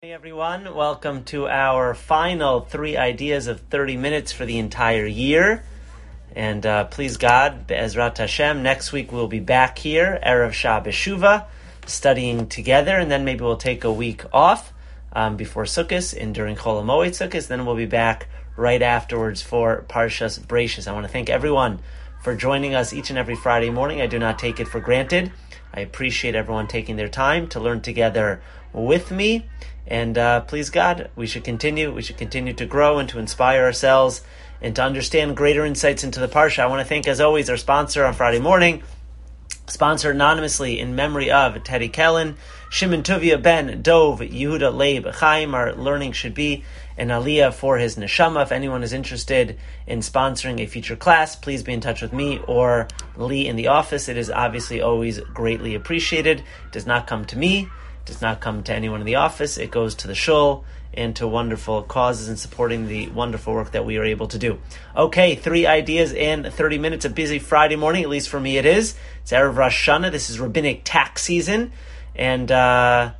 Hey 0.00 0.12
everyone, 0.12 0.76
welcome 0.76 1.24
to 1.24 1.48
our 1.48 1.92
final 1.92 2.60
three 2.60 2.96
ideas 2.96 3.48
of 3.48 3.62
30 3.62 3.96
minutes 3.96 4.30
for 4.30 4.46
the 4.46 4.58
entire 4.58 5.06
year. 5.06 5.64
And 6.36 6.64
uh, 6.64 6.84
please 6.84 7.16
God, 7.16 7.66
Be'ezrat 7.66 8.16
Hashem, 8.18 8.62
next 8.62 8.92
week 8.92 9.10
we'll 9.10 9.26
be 9.26 9.40
back 9.40 9.76
here, 9.76 10.20
Erev 10.24 10.52
Shabbos 10.52 10.94
Shuva, 10.94 11.46
studying 11.86 12.46
together, 12.46 12.96
and 12.96 13.10
then 13.10 13.24
maybe 13.24 13.42
we'll 13.42 13.56
take 13.56 13.82
a 13.82 13.92
week 13.92 14.22
off 14.32 14.72
um, 15.14 15.36
before 15.36 15.64
Sukkot 15.64 16.16
and 16.16 16.32
during 16.32 16.54
Chol 16.54 16.80
Hamoed 16.80 17.08
Sukkot. 17.08 17.48
Then 17.48 17.66
we'll 17.66 17.74
be 17.74 17.84
back 17.84 18.28
right 18.54 18.80
afterwards 18.80 19.42
for 19.42 19.84
Parshas 19.88 20.38
Bereishis. 20.38 20.86
I 20.86 20.92
want 20.92 21.06
to 21.06 21.12
thank 21.12 21.28
everyone 21.28 21.80
for 22.22 22.36
joining 22.36 22.72
us 22.72 22.92
each 22.92 23.10
and 23.10 23.18
every 23.18 23.34
Friday 23.34 23.70
morning. 23.70 24.00
I 24.00 24.06
do 24.06 24.20
not 24.20 24.38
take 24.38 24.60
it 24.60 24.68
for 24.68 24.78
granted. 24.78 25.32
I 25.74 25.80
appreciate 25.80 26.36
everyone 26.36 26.68
taking 26.68 26.94
their 26.94 27.08
time 27.08 27.48
to 27.48 27.60
learn 27.60 27.80
together 27.80 28.40
with 28.72 29.10
me. 29.10 29.46
And 29.86 30.18
uh, 30.18 30.42
please 30.42 30.70
God, 30.70 31.10
we 31.16 31.26
should 31.26 31.44
continue. 31.44 31.92
We 31.92 32.02
should 32.02 32.18
continue 32.18 32.52
to 32.54 32.66
grow 32.66 32.98
and 32.98 33.08
to 33.08 33.18
inspire 33.18 33.64
ourselves 33.64 34.22
and 34.60 34.76
to 34.76 34.82
understand 34.82 35.36
greater 35.36 35.64
insights 35.64 36.04
into 36.04 36.20
the 36.20 36.28
parsha. 36.28 36.60
I 36.60 36.66
want 36.66 36.80
to 36.80 36.84
thank, 36.84 37.08
as 37.08 37.20
always, 37.20 37.48
our 37.48 37.56
sponsor 37.56 38.04
on 38.04 38.12
Friday 38.12 38.40
morning, 38.40 38.82
sponsored 39.66 40.14
anonymously 40.14 40.78
in 40.78 40.94
memory 40.94 41.30
of 41.30 41.62
Teddy 41.64 41.88
Kellen, 41.88 42.36
Shimon 42.70 43.02
Tuvia 43.02 43.40
Ben 43.40 43.80
Dov 43.80 44.20
Yehuda 44.20 44.74
Leib 44.74 45.06
Chaim. 45.06 45.54
Our 45.54 45.74
learning 45.74 46.12
should 46.12 46.34
be 46.34 46.64
an 46.98 47.08
aliyah 47.08 47.54
for 47.54 47.78
his 47.78 47.96
neshama. 47.96 48.42
If 48.42 48.52
anyone 48.52 48.82
is 48.82 48.92
interested 48.92 49.58
in 49.86 50.00
sponsoring 50.00 50.60
a 50.60 50.66
future 50.66 50.96
class, 50.96 51.34
please 51.36 51.62
be 51.62 51.72
in 51.72 51.80
touch 51.80 52.02
with 52.02 52.12
me 52.12 52.40
or 52.46 52.88
Lee 53.16 53.46
in 53.46 53.56
the 53.56 53.68
office. 53.68 54.08
It 54.08 54.18
is 54.18 54.28
obviously 54.28 54.82
always 54.82 55.20
greatly 55.20 55.74
appreciated. 55.74 56.40
It 56.40 56.72
does 56.72 56.86
not 56.86 57.06
come 57.06 57.24
to 57.26 57.38
me 57.38 57.70
does 58.08 58.20
not 58.20 58.40
come 58.40 58.62
to 58.64 58.74
anyone 58.74 59.00
in 59.00 59.06
the 59.06 59.14
office. 59.14 59.56
It 59.56 59.70
goes 59.70 59.94
to 59.96 60.08
the 60.08 60.14
shul 60.14 60.64
and 60.94 61.14
to 61.16 61.28
wonderful 61.28 61.82
causes 61.82 62.28
and 62.28 62.38
supporting 62.38 62.88
the 62.88 63.08
wonderful 63.10 63.52
work 63.52 63.72
that 63.72 63.84
we 63.84 63.98
are 63.98 64.04
able 64.04 64.26
to 64.28 64.38
do. 64.38 64.58
Okay, 64.96 65.36
three 65.36 65.66
ideas 65.66 66.12
in 66.12 66.50
30 66.50 66.78
minutes. 66.78 67.04
A 67.04 67.10
busy 67.10 67.38
Friday 67.38 67.76
morning, 67.76 68.02
at 68.02 68.08
least 68.08 68.30
for 68.30 68.40
me 68.40 68.56
it 68.56 68.66
is. 68.66 68.96
It's 69.22 69.30
Erev 69.30 69.56
Rosh 69.56 69.88
Hashanah. 69.88 70.10
This 70.10 70.30
is 70.30 70.40
rabbinic 70.40 70.80
tax 70.84 71.22
season. 71.22 71.72
And, 72.16 72.50
uh, 72.50 73.12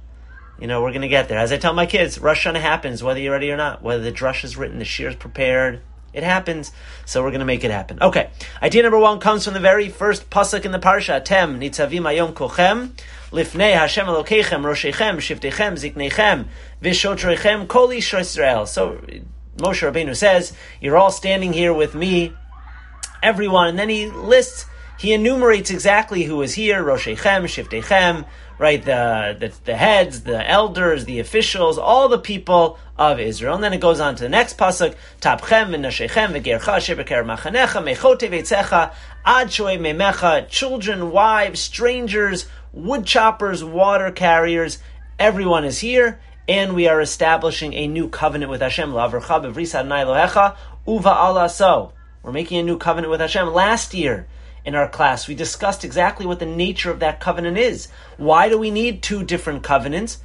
you 0.58 0.66
know, 0.66 0.82
we're 0.82 0.90
going 0.90 1.02
to 1.02 1.08
get 1.08 1.28
there. 1.28 1.38
As 1.38 1.52
I 1.52 1.58
tell 1.58 1.74
my 1.74 1.86
kids, 1.86 2.18
Rosh 2.18 2.46
Hashanah 2.46 2.60
happens, 2.60 3.02
whether 3.02 3.20
you're 3.20 3.32
ready 3.32 3.50
or 3.52 3.56
not. 3.56 3.82
Whether 3.82 4.02
the 4.02 4.12
drush 4.12 4.42
is 4.42 4.56
written, 4.56 4.78
the 4.78 4.84
shiur 4.84 5.10
is 5.10 5.14
prepared. 5.14 5.82
It 6.14 6.22
happens, 6.22 6.72
so 7.04 7.22
we're 7.22 7.30
going 7.30 7.40
to 7.40 7.46
make 7.46 7.64
it 7.64 7.70
happen. 7.70 7.98
Okay, 8.00 8.30
idea 8.62 8.82
number 8.82 8.98
one 8.98 9.20
comes 9.20 9.44
from 9.44 9.52
the 9.52 9.60
very 9.60 9.90
first 9.90 10.30
pasuk 10.30 10.64
in 10.64 10.72
the 10.72 10.78
parsha. 10.78 11.22
Tem 11.22 11.60
nitzavim 11.60 12.00
ayom 12.00 12.32
kochem 12.32 12.92
lifnei 13.30 13.74
Hashem 13.74 14.06
Elokechem 14.06 14.62
roshechem 14.62 15.16
shiftechem 15.16 15.74
ziknechem 15.74 16.46
v'shotrechem 16.82 17.68
kol 17.68 17.90
Israel. 17.90 18.66
So 18.66 19.00
Moshe 19.56 19.90
Rabbeinu 19.90 20.16
says, 20.16 20.52
"You're 20.80 20.96
all 20.96 21.10
standing 21.10 21.52
here 21.52 21.72
with 21.74 21.94
me, 21.94 22.32
everyone," 23.22 23.68
and 23.68 23.78
then 23.78 23.88
he 23.88 24.06
lists, 24.06 24.66
he 24.98 25.12
enumerates 25.12 25.70
exactly 25.70 26.24
who 26.24 26.40
is 26.42 26.54
here: 26.54 26.82
roshechem, 26.82 27.44
shiftechem, 27.44 28.24
right? 28.58 28.84
The, 28.84 29.36
the, 29.38 29.52
the 29.64 29.76
heads, 29.76 30.22
the 30.22 30.48
elders, 30.48 31.04
the 31.04 31.20
officials, 31.20 31.78
all 31.78 32.08
the 32.08 32.18
people 32.18 32.78
of 32.96 33.20
Israel. 33.20 33.54
And 33.54 33.62
then 33.62 33.72
it 33.72 33.80
goes 33.80 34.00
on 34.00 34.16
to 34.16 34.22
the 34.24 34.28
next 34.28 34.56
pasuk: 34.56 34.94
Tapchem 35.20 35.70
v'nashechem 35.70 36.40
v'gercha 36.40 36.78
shebeker 36.78 37.24
machanecha 37.24 37.82
mechote 37.82 38.28
v'etzecha 38.28 38.92
ad 39.24 39.48
memecha, 39.48 40.48
children, 40.48 41.10
wives, 41.10 41.60
strangers, 41.60 42.46
wood 42.72 43.06
choppers, 43.06 43.64
water 43.64 44.10
carriers. 44.10 44.78
Everyone 45.18 45.64
is 45.64 45.78
here. 45.78 46.20
And 46.48 46.74
we 46.74 46.88
are 46.88 47.00
establishing 47.00 47.74
a 47.74 47.86
new 47.86 48.08
covenant 48.08 48.50
with 48.50 48.62
Hashem. 48.62 48.94
We're 48.94 49.10
making 52.32 52.58
a 52.58 52.62
new 52.62 52.78
covenant 52.78 53.10
with 53.10 53.20
Hashem. 53.20 53.52
Last 53.52 53.92
year, 53.92 54.26
in 54.64 54.74
our 54.74 54.88
class, 54.88 55.28
we 55.28 55.34
discussed 55.34 55.84
exactly 55.84 56.24
what 56.26 56.38
the 56.38 56.46
nature 56.46 56.90
of 56.90 57.00
that 57.00 57.20
covenant 57.20 57.58
is. 57.58 57.88
Why 58.16 58.48
do 58.48 58.56
we 58.58 58.70
need 58.70 59.02
two 59.02 59.24
different 59.24 59.62
covenants? 59.62 60.22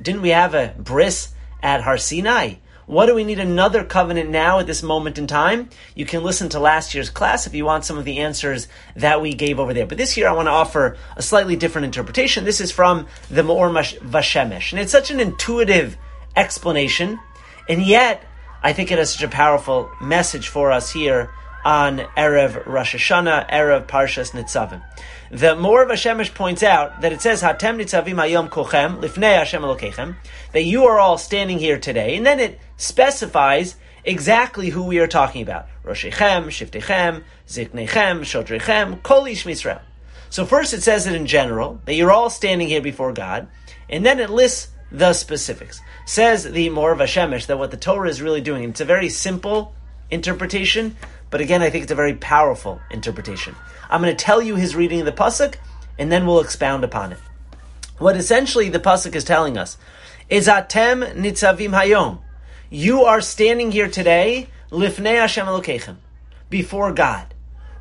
Didn't 0.00 0.22
we 0.22 0.30
have 0.30 0.54
a 0.54 0.74
bris 0.78 1.34
at 1.62 1.82
Har 1.82 1.98
Sinai? 1.98 2.54
What 2.88 3.04
do 3.04 3.14
we 3.14 3.22
need 3.22 3.38
another 3.38 3.84
covenant 3.84 4.30
now 4.30 4.60
at 4.60 4.66
this 4.66 4.82
moment 4.82 5.18
in 5.18 5.26
time? 5.26 5.68
You 5.94 6.06
can 6.06 6.22
listen 6.22 6.48
to 6.48 6.58
last 6.58 6.94
year's 6.94 7.10
class 7.10 7.46
if 7.46 7.54
you 7.54 7.66
want 7.66 7.84
some 7.84 7.98
of 7.98 8.06
the 8.06 8.16
answers 8.20 8.66
that 8.96 9.20
we 9.20 9.34
gave 9.34 9.60
over 9.60 9.74
there. 9.74 9.84
But 9.84 9.98
this 9.98 10.16
year 10.16 10.26
I 10.26 10.32
want 10.32 10.46
to 10.46 10.52
offer 10.52 10.96
a 11.14 11.20
slightly 11.20 11.54
different 11.54 11.84
interpretation. 11.84 12.46
This 12.46 12.62
is 12.62 12.72
from 12.72 13.06
the 13.30 13.42
Meor 13.42 13.68
Vashemesh. 13.68 14.72
And 14.72 14.80
it's 14.80 14.90
such 14.90 15.10
an 15.10 15.20
intuitive 15.20 15.98
explanation, 16.34 17.18
and 17.68 17.82
yet 17.82 18.24
I 18.62 18.72
think 18.72 18.90
it 18.90 18.96
has 18.96 19.12
such 19.12 19.22
a 19.22 19.28
powerful 19.28 19.90
message 20.00 20.48
for 20.48 20.72
us 20.72 20.90
here 20.90 21.30
on 21.68 21.98
Erev 22.16 22.64
Rosh 22.64 22.94
Hashanah, 22.94 23.50
Erev 23.50 23.86
Parshas 23.86 24.30
Nitzavim. 24.30 24.82
The 25.30 25.54
Meor 25.54 25.84
Vashemesh 25.84 26.32
points 26.32 26.62
out 26.62 27.02
that 27.02 27.12
it 27.12 27.20
says 27.20 27.42
Hatem 27.42 27.76
Nitzavim 27.76 28.14
Hayom 28.14 28.48
Kochem 28.48 29.02
Lifnei 29.02 29.36
Hashem 29.36 29.60
Elokechem 29.60 30.16
that 30.52 30.62
you 30.62 30.86
are 30.86 30.98
all 30.98 31.18
standing 31.18 31.58
here 31.58 31.78
today, 31.78 32.16
and 32.16 32.24
then 32.24 32.40
it 32.40 32.58
specifies 32.78 33.76
exactly 34.02 34.70
who 34.70 34.84
we 34.84 34.98
are 34.98 35.06
talking 35.06 35.42
about: 35.42 35.66
Roshechem, 35.84 36.46
Shiftechem, 36.46 37.22
Ziknechem, 37.46 38.20
Shodrechem, 38.22 39.02
Kol 39.02 39.26
Ish. 39.26 39.66
So 40.30 40.46
first 40.46 40.72
it 40.72 40.82
says 40.82 41.06
it 41.06 41.14
in 41.14 41.26
general 41.26 41.82
that 41.84 41.92
you're 41.92 42.12
all 42.12 42.30
standing 42.30 42.68
here 42.68 42.80
before 42.80 43.12
God, 43.12 43.46
and 43.90 44.06
then 44.06 44.20
it 44.20 44.30
lists 44.30 44.68
the 44.90 45.12
specifics. 45.12 45.82
Says 46.06 46.44
the 46.44 46.70
Meor 46.70 46.96
Vashemesh 46.96 47.44
that 47.44 47.58
what 47.58 47.70
the 47.70 47.76
Torah 47.76 48.08
is 48.08 48.22
really 48.22 48.40
doing, 48.40 48.64
it's 48.64 48.80
a 48.80 48.86
very 48.86 49.10
simple 49.10 49.74
interpretation, 50.10 50.96
but 51.30 51.40
again, 51.40 51.62
I 51.62 51.70
think 51.70 51.82
it's 51.82 51.92
a 51.92 51.96
very 51.96 52.14
powerful 52.14 52.80
interpretation. 52.90 53.54
I'm 53.90 54.02
going 54.02 54.14
to 54.14 54.24
tell 54.24 54.42
you 54.42 54.56
his 54.56 54.76
reading 54.76 55.00
of 55.00 55.06
the 55.06 55.12
pasuk, 55.12 55.56
and 55.98 56.10
then 56.10 56.26
we'll 56.26 56.40
expound 56.40 56.84
upon 56.84 57.12
it. 57.12 57.18
What 57.98 58.16
essentially 58.16 58.68
the 58.68 58.78
pasuk 58.78 59.14
is 59.14 59.24
telling 59.24 59.58
us 59.58 59.76
is 60.28 60.46
Atem 60.46 61.14
nitzavim 61.14 61.70
hayom. 61.70 62.20
You 62.70 63.04
are 63.04 63.20
standing 63.20 63.72
here 63.72 63.88
today, 63.88 64.48
lifnei 64.70 65.20
Hashem 65.20 65.46
Elokechem, 65.46 65.96
before 66.50 66.92
God. 66.92 67.34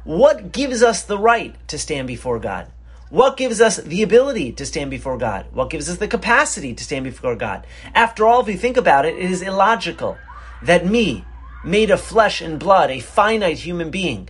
What 0.03 0.53
gives 0.53 0.81
us 0.81 1.03
the 1.03 1.17
right 1.17 1.55
to 1.67 1.77
stand 1.77 2.07
before 2.07 2.39
God? 2.39 2.67
What 3.09 3.37
gives 3.37 3.61
us 3.61 3.77
the 3.77 4.01
ability 4.01 4.53
to 4.53 4.65
stand 4.65 4.89
before 4.89 5.17
God? 5.17 5.45
What 5.53 5.69
gives 5.69 5.89
us 5.89 5.97
the 5.97 6.07
capacity 6.07 6.73
to 6.73 6.83
stand 6.83 7.05
before 7.05 7.35
God? 7.35 7.65
After 7.93 8.25
all, 8.25 8.41
if 8.41 8.47
you 8.47 8.57
think 8.57 8.77
about 8.77 9.05
it, 9.05 9.15
it 9.15 9.31
is 9.31 9.41
illogical 9.41 10.17
that 10.61 10.85
me, 10.85 11.23
made 11.63 11.89
of 11.89 12.01
flesh 12.01 12.41
and 12.41 12.59
blood, 12.59 12.91
a 12.91 12.99
finite 12.99 13.59
human 13.59 13.89
being, 13.89 14.29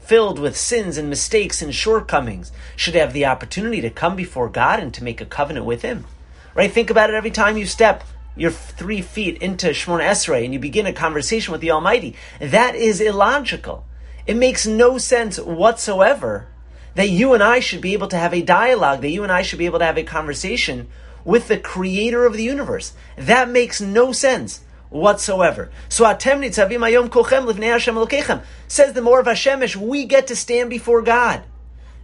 filled 0.00 0.38
with 0.38 0.56
sins 0.56 0.96
and 0.96 1.08
mistakes 1.08 1.62
and 1.62 1.74
shortcomings, 1.74 2.52
should 2.76 2.94
have 2.94 3.12
the 3.12 3.26
opportunity 3.26 3.80
to 3.80 3.90
come 3.90 4.16
before 4.16 4.48
God 4.48 4.80
and 4.80 4.92
to 4.94 5.04
make 5.04 5.20
a 5.20 5.26
covenant 5.26 5.66
with 5.66 5.82
Him. 5.82 6.06
Right? 6.54 6.70
Think 6.70 6.90
about 6.90 7.10
it 7.10 7.14
every 7.14 7.30
time 7.30 7.56
you 7.56 7.66
step 7.66 8.04
your 8.36 8.50
three 8.50 9.02
feet 9.02 9.38
into 9.42 9.68
Shemona 9.68 10.04
Esrei 10.04 10.44
and 10.44 10.52
you 10.52 10.58
begin 10.58 10.86
a 10.86 10.92
conversation 10.92 11.52
with 11.52 11.60
the 11.60 11.70
Almighty. 11.70 12.16
That 12.40 12.74
is 12.74 13.00
illogical. 13.00 13.84
It 14.26 14.36
makes 14.36 14.66
no 14.66 14.98
sense 14.98 15.38
whatsoever 15.38 16.48
that 16.94 17.08
you 17.08 17.34
and 17.34 17.42
I 17.42 17.60
should 17.60 17.80
be 17.80 17.94
able 17.94 18.08
to 18.08 18.18
have 18.18 18.34
a 18.34 18.42
dialogue, 18.42 19.00
that 19.00 19.10
you 19.10 19.22
and 19.22 19.32
I 19.32 19.42
should 19.42 19.58
be 19.58 19.66
able 19.66 19.78
to 19.78 19.84
have 19.84 19.98
a 19.98 20.02
conversation 20.02 20.88
with 21.24 21.48
the 21.48 21.58
creator 21.58 22.26
of 22.26 22.34
the 22.34 22.42
universe. 22.42 22.92
That 23.16 23.48
makes 23.48 23.80
no 23.80 24.12
sense 24.12 24.60
whatsoever. 24.92 25.70
So 25.88 26.04
atem 26.04 26.40
nitzavim 26.44 26.80
ayom 26.80 27.08
kochem 27.08 27.50
livnei 27.50 27.72
Hashem 27.72 27.94
elokechem. 27.94 28.42
Says 28.68 28.92
the 28.92 29.02
Meor 29.02 29.20
of 29.20 29.26
Hashemesh, 29.26 29.74
we 29.74 30.04
get 30.04 30.26
to 30.28 30.36
stand 30.36 30.70
before 30.70 31.02
God. 31.02 31.42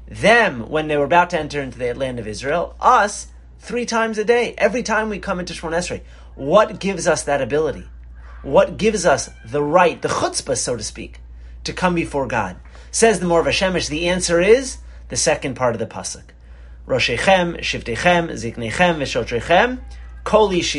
Them, 0.09 0.69
when 0.69 0.89
they 0.89 0.97
were 0.97 1.05
about 1.05 1.31
to 1.31 1.39
enter 1.39 1.61
into 1.61 1.79
the 1.79 1.93
land 1.93 2.19
of 2.19 2.27
Israel, 2.27 2.75
us, 2.81 3.29
three 3.59 3.85
times 3.85 4.17
a 4.19 4.25
day, 4.25 4.55
every 4.57 4.83
time 4.83 5.11
we 5.11 5.19
come 5.19 5.39
into 5.39 5.53
Shemon 5.53 5.77
Esrei. 5.77 6.01
What 6.35 6.81
gives 6.81 7.07
us 7.07 7.25
that 7.25 7.43
ability? 7.43 7.87
What 8.43 8.79
gives 8.79 9.05
us 9.05 9.29
the 9.45 9.63
right, 9.63 10.01
the 10.01 10.09
chutzpah, 10.09 10.57
so 10.57 10.77
to 10.77 10.83
speak, 10.83 11.21
to 11.65 11.73
come 11.73 11.95
before 11.95 12.27
God? 12.27 12.57
Says 12.91 13.21
the 13.21 13.27
Meor 13.27 13.41
of 13.41 13.47
Hashemesh, 13.47 13.89
the 13.91 14.09
answer 14.09 14.41
is 14.41 14.79
the 15.09 15.17
second 15.17 15.55
part 15.55 15.75
of 15.75 15.79
the 15.79 15.87
pasuk. 15.87 16.23
Roshechem, 16.87 17.59
Shiftechem, 17.59 18.31
Ziknechem, 18.31 18.97
Veshotrechem, 18.97 19.81
Kol 20.25 20.53
Ish 20.53 20.75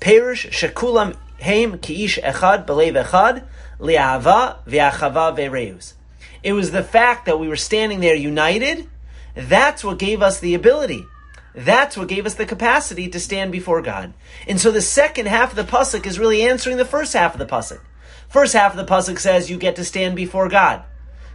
Shekulam 0.00 1.16
kiish 1.40 2.22
echad 2.22 2.66
belev 2.66 3.04
echad 3.04 3.44
li'ava 3.78 4.64
ve'reus. 4.66 5.94
It 6.42 6.52
was 6.52 6.70
the 6.70 6.82
fact 6.82 7.26
that 7.26 7.40
we 7.40 7.48
were 7.48 7.56
standing 7.56 8.00
there 8.00 8.14
united. 8.14 8.88
That's 9.34 9.82
what 9.82 9.98
gave 9.98 10.22
us 10.22 10.40
the 10.40 10.54
ability. 10.54 11.04
That's 11.54 11.96
what 11.96 12.08
gave 12.08 12.26
us 12.26 12.34
the 12.34 12.46
capacity 12.46 13.08
to 13.08 13.18
stand 13.18 13.50
before 13.50 13.80
God. 13.82 14.12
And 14.46 14.60
so 14.60 14.70
the 14.70 14.82
second 14.82 15.26
half 15.26 15.50
of 15.50 15.56
the 15.56 15.70
pasuk 15.70 16.06
is 16.06 16.18
really 16.18 16.42
answering 16.42 16.76
the 16.76 16.84
first 16.84 17.14
half 17.14 17.34
of 17.34 17.38
the 17.38 17.46
pasuk. 17.46 17.80
First 18.28 18.52
half 18.52 18.76
of 18.76 18.76
the 18.76 18.92
pasuk 18.92 19.18
says 19.18 19.50
you 19.50 19.56
get 19.56 19.76
to 19.76 19.84
stand 19.84 20.16
before 20.16 20.48
God. 20.48 20.82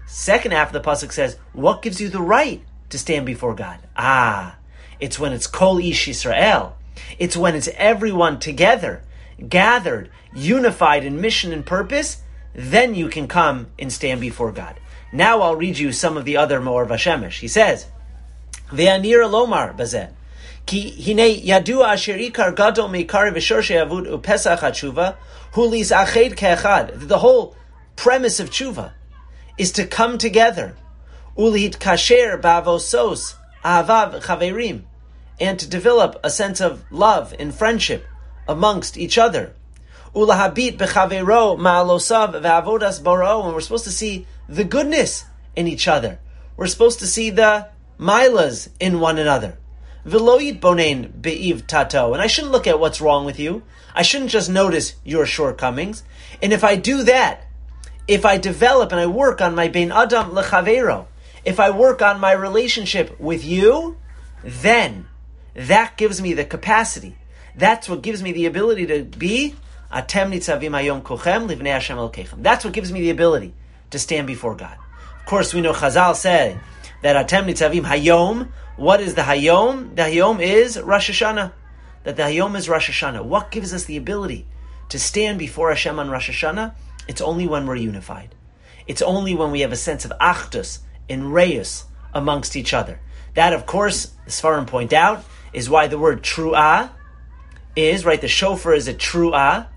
Second 0.07 0.51
half 0.51 0.73
of 0.73 0.73
the 0.73 0.87
pasuk 0.87 1.11
says 1.11 1.37
what 1.53 1.81
gives 1.81 1.99
you 1.99 2.09
the 2.09 2.21
right 2.21 2.61
to 2.89 2.99
stand 2.99 3.25
before 3.25 3.55
God. 3.55 3.79
Ah, 3.97 4.57
it's 4.99 5.17
when 5.17 5.33
it's 5.33 5.47
kol 5.47 5.79
ish 5.79 6.07
Yisrael 6.07 6.73
It's 7.19 7.37
when 7.37 7.55
it's 7.55 7.69
everyone 7.75 8.39
together, 8.39 9.03
gathered, 9.47 10.09
unified 10.33 11.03
in 11.03 11.21
mission 11.21 11.53
and 11.53 11.65
purpose, 11.65 12.21
then 12.53 12.95
you 12.95 13.07
can 13.07 13.27
come 13.27 13.67
and 13.79 13.91
stand 13.91 14.21
before 14.21 14.51
God. 14.51 14.79
Now 15.13 15.41
I'll 15.41 15.55
read 15.55 15.77
you 15.77 15.91
some 15.91 16.17
of 16.17 16.25
the 16.25 16.37
other 16.37 16.59
Meor 16.59 16.85
Vashemesh. 16.85 17.39
He 17.39 17.47
says, 17.47 17.87
Ve'anir 18.69 19.29
lomar 19.29 19.75
bazeh. 19.75 20.11
Ki 20.65 20.91
hine 20.91 21.41
yadua 21.41 21.93
asher 21.93 22.17
ikar 22.17 22.55
gadol 22.55 22.87
meikar 22.87 23.33
v'shor 23.33 23.61
she'avud 23.61 24.07
upesach 24.07 24.59
hatshuva 24.59 25.15
hu 25.53 25.73
ached 25.73 26.37
ke'echad. 26.37 27.07
The 27.07 27.19
whole 27.19 27.55
premise 27.95 28.39
of 28.39 28.49
tshuva 28.49 28.93
is 29.57 29.71
to 29.73 29.85
come 29.85 30.17
together. 30.17 30.75
Ulihit 31.37 31.79
kasher 31.79 32.39
ba'avosos 32.39 33.35
ahavav 33.65 34.21
chaverim. 34.21 34.83
And 35.39 35.59
to 35.59 35.67
develop 35.67 36.19
a 36.23 36.29
sense 36.29 36.61
of 36.61 36.83
love 36.91 37.33
and 37.39 37.53
friendship 37.53 38.05
amongst 38.47 38.97
each 38.97 39.17
other. 39.17 39.53
Ulahabit 40.13 40.77
bechavero 40.77 41.57
ma'alosav 41.57 42.41
ve'avodas 42.41 43.03
baro. 43.03 43.43
And 43.43 43.53
we're 43.53 43.61
supposed 43.61 43.85
to 43.85 43.91
see 43.91 44.27
the 44.47 44.63
goodness 44.63 45.25
in 45.55 45.67
each 45.67 45.87
other. 45.87 46.19
We're 46.57 46.67
supposed 46.67 46.99
to 46.99 47.07
see 47.07 47.29
the 47.29 47.69
milas 47.99 48.69
in 48.79 48.99
one 48.99 49.17
another. 49.17 49.57
Veloyit 50.05 50.59
bonain 50.59 51.21
be'iv 51.21 51.65
tato. 51.67 52.13
And 52.13 52.21
I 52.21 52.27
shouldn't 52.27 52.51
look 52.51 52.67
at 52.67 52.79
what's 52.79 53.01
wrong 53.01 53.25
with 53.25 53.39
you. 53.39 53.63
I 53.95 54.01
shouldn't 54.01 54.31
just 54.31 54.49
notice 54.49 54.95
your 55.03 55.25
shortcomings. 55.25 56.03
And 56.41 56.53
if 56.53 56.63
I 56.63 56.75
do 56.75 57.03
that, 57.03 57.47
if 58.07 58.25
I 58.25 58.37
develop 58.37 58.91
and 58.91 58.99
I 58.99 59.05
work 59.05 59.41
on 59.41 59.55
my 59.55 59.67
bein 59.67 59.91
adam 59.91 60.31
lechavero, 60.31 61.05
if 61.45 61.59
I 61.59 61.69
work 61.69 62.01
on 62.01 62.19
my 62.19 62.31
relationship 62.31 63.19
with 63.19 63.43
you, 63.43 63.97
then 64.43 65.07
that 65.53 65.97
gives 65.97 66.21
me 66.21 66.33
the 66.33 66.45
capacity. 66.45 67.15
That's 67.55 67.89
what 67.89 68.01
gives 68.01 68.23
me 68.23 68.31
the 68.31 68.45
ability 68.45 68.85
to 68.87 69.03
be 69.03 69.55
atem 69.91 70.31
nitzavim 70.31 70.71
hayom 70.71 71.01
kochem 71.01 71.49
livnei 71.49 71.73
Hashem 71.73 72.41
That's 72.41 72.63
what 72.63 72.73
gives 72.73 72.91
me 72.91 73.01
the 73.01 73.09
ability 73.09 73.53
to 73.91 73.99
stand 73.99 74.27
before 74.27 74.55
God. 74.55 74.77
Of 75.19 75.25
course, 75.25 75.53
we 75.53 75.61
know 75.61 75.73
Chazal 75.73 76.15
said 76.15 76.59
that 77.01 77.27
Atem 77.27 77.45
Nitzavim 77.45 77.83
Hayom. 77.83 78.49
What 78.75 79.01
is 79.01 79.13
the 79.13 79.21
Hayom? 79.21 79.95
The 79.95 80.03
Hayom 80.03 80.41
is 80.41 80.79
Rosh 80.81 81.11
Hashanah. 81.11 81.51
That 82.03 82.15
the 82.15 82.23
Hayom 82.23 82.55
is 82.57 82.67
Rosh 82.67 82.89
Hashanah. 82.89 83.23
What 83.23 83.51
gives 83.51 83.73
us 83.73 83.85
the 83.85 83.97
ability 83.97 84.47
to 84.89 84.97
stand 84.97 85.37
before 85.37 85.69
Hashem 85.69 85.99
on 85.99 86.09
Rosh 86.09 86.29
Hashanah? 86.29 86.73
It's 87.07 87.21
only 87.21 87.47
when 87.47 87.67
we're 87.67 87.75
unified. 87.75 88.33
It's 88.87 89.01
only 89.01 89.35
when 89.35 89.51
we 89.51 89.61
have 89.61 89.71
a 89.71 89.77
sense 89.77 90.05
of 90.05 90.13
Achdus 90.19 90.79
and 91.07 91.33
Reus 91.33 91.85
amongst 92.13 92.55
each 92.55 92.73
other. 92.73 92.99
That, 93.35 93.53
of 93.53 93.65
course, 93.65 94.07
the 94.25 94.31
Sfarim 94.31 94.67
point 94.67 94.91
out, 94.91 95.23
is 95.53 95.69
why 95.69 95.87
the 95.87 95.99
word 95.99 96.23
Tru'ah 96.23 96.91
is, 97.75 98.05
right, 98.05 98.19
the 98.19 98.27
shofar 98.27 98.73
is 98.73 98.87
a 98.87 98.93
Tru'ah. 98.93 99.67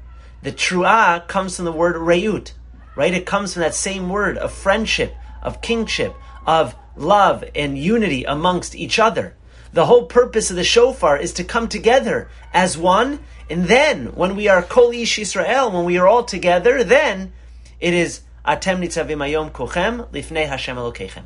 The 0.43 0.53
Tru'ah 0.53 1.27
comes 1.27 1.57
from 1.57 1.65
the 1.65 1.73
word 1.73 1.97
Reut, 1.97 2.53
right? 2.97 3.15
It 3.15 3.27
comes 3.27 3.55
from 3.55 3.63
that 3.63 3.75
same 3.75 4.09
word 4.09 4.37
of 4.39 4.53
friendship, 4.53 5.15
of 5.43 5.61
kingship, 5.63 6.15
of 6.47 6.75
love 6.97 7.45
and 7.55 7.79
unity 7.79 8.25
amongst 8.25 8.75
each 8.75 8.99
other. 8.99 9.37
The 9.73 9.87
whole 9.87 10.07
purpose 10.07 10.51
of 10.51 10.57
the 10.57 10.65
shofar 10.65 11.19
is 11.19 11.33
to 11.35 11.45
come 11.45 11.69
together 11.69 12.29
as 12.53 12.79
one, 12.79 13.21
and 13.51 13.65
then 13.65 14.15
when 14.15 14.37
we 14.37 14.49
are 14.49 14.63
Kol 14.63 14.93
Ish 14.93 15.19
Yisrael, 15.19 15.73
when 15.73 15.85
we 15.85 15.99
are 15.99 16.07
all 16.07 16.23
together, 16.23 16.85
then 16.85 17.33
it 17.81 17.93
is 17.93 18.21
Atem 18.47 18.79
Nitzavim 18.79 19.19
Ayom 19.19 19.51
Kochem 19.51 20.09
Lifnei 20.11 20.47
Hashem 20.47 20.77
Elokechem. 20.77 21.25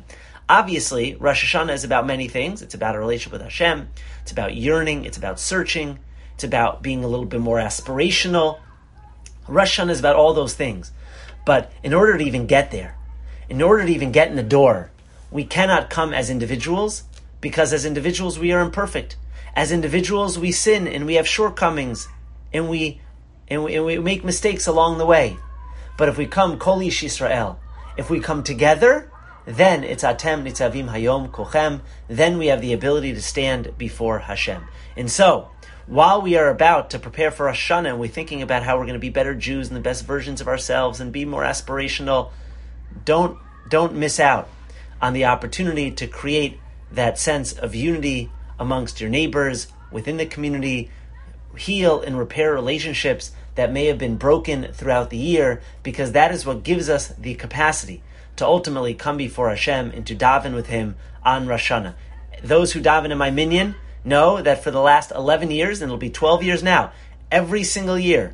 Obviously, 0.49 1.13
Rosh 1.13 1.45
Hashanah 1.45 1.73
is 1.73 1.83
about 1.83 2.07
many 2.07 2.27
things. 2.27 2.63
It's 2.63 2.73
about 2.73 2.95
a 2.95 2.99
relationship 2.99 3.33
with 3.33 3.43
Hashem. 3.43 3.87
It's 4.23 4.31
about 4.31 4.55
yearning. 4.55 5.05
It's 5.05 5.17
about 5.17 5.39
searching. 5.39 5.99
It's 6.33 6.43
about 6.43 6.81
being 6.81 7.03
a 7.03 7.07
little 7.07 7.27
bit 7.27 7.39
more 7.39 7.59
aspirational. 7.59 8.59
Rosh 9.47 9.79
Hashanah 9.79 9.91
is 9.91 9.99
about 9.99 10.15
all 10.15 10.33
those 10.33 10.55
things. 10.55 10.91
But 11.45 11.71
in 11.83 11.93
order 11.93 12.17
to 12.17 12.23
even 12.23 12.47
get 12.47 12.71
there, 12.71 12.97
in 13.47 13.61
order 13.61 13.85
to 13.85 13.91
even 13.91 14.11
get 14.11 14.29
in 14.29 14.35
the 14.35 14.43
door, 14.43 14.89
we 15.29 15.43
cannot 15.43 15.91
come 15.91 16.15
as 16.15 16.31
individuals 16.31 17.03
because 17.41 17.71
as 17.71 17.85
individuals 17.85 18.39
we 18.39 18.51
are 18.51 18.61
imperfect. 18.61 19.17
As 19.55 19.71
individuals 19.71 20.39
we 20.39 20.51
sin 20.51 20.87
and 20.87 21.05
we 21.05 21.13
have 21.15 21.27
shortcomings 21.27 22.07
and 22.51 22.69
we 22.69 23.01
and 23.47 23.63
we, 23.63 23.75
and 23.75 23.85
we 23.85 23.99
make 23.99 24.23
mistakes 24.23 24.65
along 24.65 24.97
the 24.97 25.05
way. 25.05 25.37
But 25.95 26.09
if 26.09 26.17
we 26.17 26.25
come 26.25 26.57
Kol 26.57 26.81
Ish 26.81 27.03
Yisrael, 27.03 27.57
if 27.97 28.09
we 28.09 28.19
come 28.19 28.43
together, 28.43 29.11
then 29.49 29.83
it's 29.83 30.03
Atem 30.03 30.43
Nitzavim 30.43 30.91
Hayom 30.91 31.31
Kochem. 31.31 31.81
Then 32.07 32.37
we 32.37 32.47
have 32.47 32.61
the 32.61 32.71
ability 32.71 33.13
to 33.13 33.21
stand 33.21 33.75
before 33.79 34.19
Hashem. 34.19 34.63
And 34.95 35.09
so, 35.09 35.49
while 35.87 36.21
we 36.21 36.37
are 36.37 36.49
about 36.49 36.91
to 36.91 36.99
prepare 36.99 37.31
for 37.31 37.47
Rosh 37.47 37.71
Hashanah 37.71 37.89
and 37.89 37.99
we're 37.99 38.09
thinking 38.09 38.43
about 38.43 38.61
how 38.61 38.77
we're 38.77 38.83
going 38.83 38.93
to 38.93 38.99
be 38.99 39.09
better 39.09 39.33
Jews 39.33 39.67
and 39.67 39.75
the 39.75 39.81
best 39.81 40.05
versions 40.05 40.39
of 40.39 40.47
ourselves 40.47 40.99
and 40.99 41.11
be 41.11 41.25
more 41.25 41.41
aspirational, 41.41 42.29
don't 43.05 43.39
don't 43.69 43.95
miss 43.95 44.19
out 44.19 44.47
on 45.01 45.13
the 45.13 45.25
opportunity 45.25 45.89
to 45.89 46.05
create 46.05 46.59
that 46.91 47.17
sense 47.17 47.51
of 47.51 47.73
unity 47.73 48.29
amongst 48.59 49.01
your 49.01 49.09
neighbors 49.09 49.67
within 49.91 50.17
the 50.17 50.27
community, 50.27 50.91
heal 51.57 52.01
and 52.01 52.19
repair 52.19 52.53
relationships 52.53 53.31
that 53.55 53.71
may 53.71 53.85
have 53.87 53.97
been 53.97 54.15
broken 54.15 54.71
throughout 54.73 55.09
the 55.09 55.17
year, 55.17 55.59
because 55.81 56.11
that 56.11 56.31
is 56.31 56.45
what 56.45 56.63
gives 56.63 56.87
us 56.87 57.07
the 57.07 57.33
capacity 57.33 58.03
to 58.37 58.45
ultimately 58.45 58.93
come 58.93 59.17
before 59.17 59.49
Hashem 59.49 59.91
and 59.91 60.05
to 60.07 60.15
daven 60.15 60.53
with 60.53 60.67
Him 60.67 60.95
on 61.23 61.47
Rosh 61.47 61.71
Hashanah. 61.71 61.95
Those 62.43 62.73
who 62.73 62.81
daven 62.81 63.11
in 63.11 63.17
my 63.17 63.31
minyan 63.31 63.75
know 64.03 64.41
that 64.41 64.63
for 64.63 64.71
the 64.71 64.81
last 64.81 65.11
11 65.11 65.51
years, 65.51 65.81
and 65.81 65.89
it'll 65.89 65.97
be 65.97 66.09
12 66.09 66.43
years 66.43 66.63
now, 66.63 66.91
every 67.31 67.63
single 67.63 67.99
year, 67.99 68.33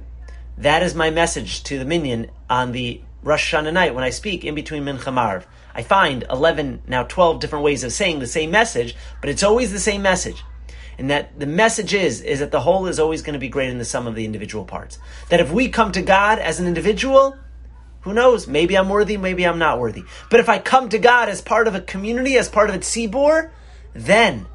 that 0.57 0.83
is 0.83 0.95
my 0.95 1.09
message 1.09 1.63
to 1.63 1.79
the 1.79 1.85
minyan 1.85 2.29
on 2.49 2.71
the 2.71 3.01
Rosh 3.23 3.53
Hashanah 3.53 3.73
night 3.73 3.95
when 3.95 4.03
I 4.03 4.11
speak 4.11 4.45
in 4.45 4.55
between 4.55 4.83
Mincha 4.83 5.11
Maariv. 5.11 5.45
I 5.73 5.81
find 5.81 6.23
11, 6.29 6.83
now 6.87 7.03
12 7.03 7.39
different 7.39 7.65
ways 7.65 7.83
of 7.83 7.91
saying 7.91 8.19
the 8.19 8.27
same 8.27 8.51
message, 8.51 8.95
but 9.19 9.29
it's 9.29 9.43
always 9.43 9.71
the 9.71 9.79
same 9.79 10.01
message. 10.01 10.43
And 10.97 11.09
that 11.09 11.37
the 11.37 11.45
message 11.45 11.93
is, 11.93 12.21
is 12.21 12.39
that 12.39 12.51
the 12.51 12.61
whole 12.61 12.87
is 12.87 12.99
always 12.99 13.21
going 13.21 13.33
to 13.33 13.39
be 13.39 13.49
greater 13.49 13.71
than 13.71 13.79
the 13.79 13.85
sum 13.85 14.07
of 14.07 14.15
the 14.15 14.23
individual 14.23 14.63
parts. 14.63 14.97
That 15.29 15.41
if 15.41 15.51
we 15.51 15.67
come 15.67 15.91
to 15.91 16.01
God 16.01 16.39
as 16.39 16.59
an 16.59 16.67
individual, 16.67 17.35
who 18.05 18.13
knows? 18.13 18.47
Maybe 18.47 18.77
I'm 18.77 18.87
worthy, 18.87 19.17
maybe 19.17 19.47
I'm 19.47 19.57
not 19.57 19.79
worthy. 19.79 20.03
But 20.29 20.39
if 20.39 20.47
I 20.47 20.59
come 20.59 20.89
to 20.89 20.99
God 20.99 21.27
as 21.27 21.41
part 21.41 21.67
of 21.67 21.73
a 21.73 21.81
community, 21.81 22.37
as 22.37 22.47
part 22.47 22.69
of 22.69 22.75
a 22.75 22.79
tzibur, 22.79 23.49
then, 23.95 24.45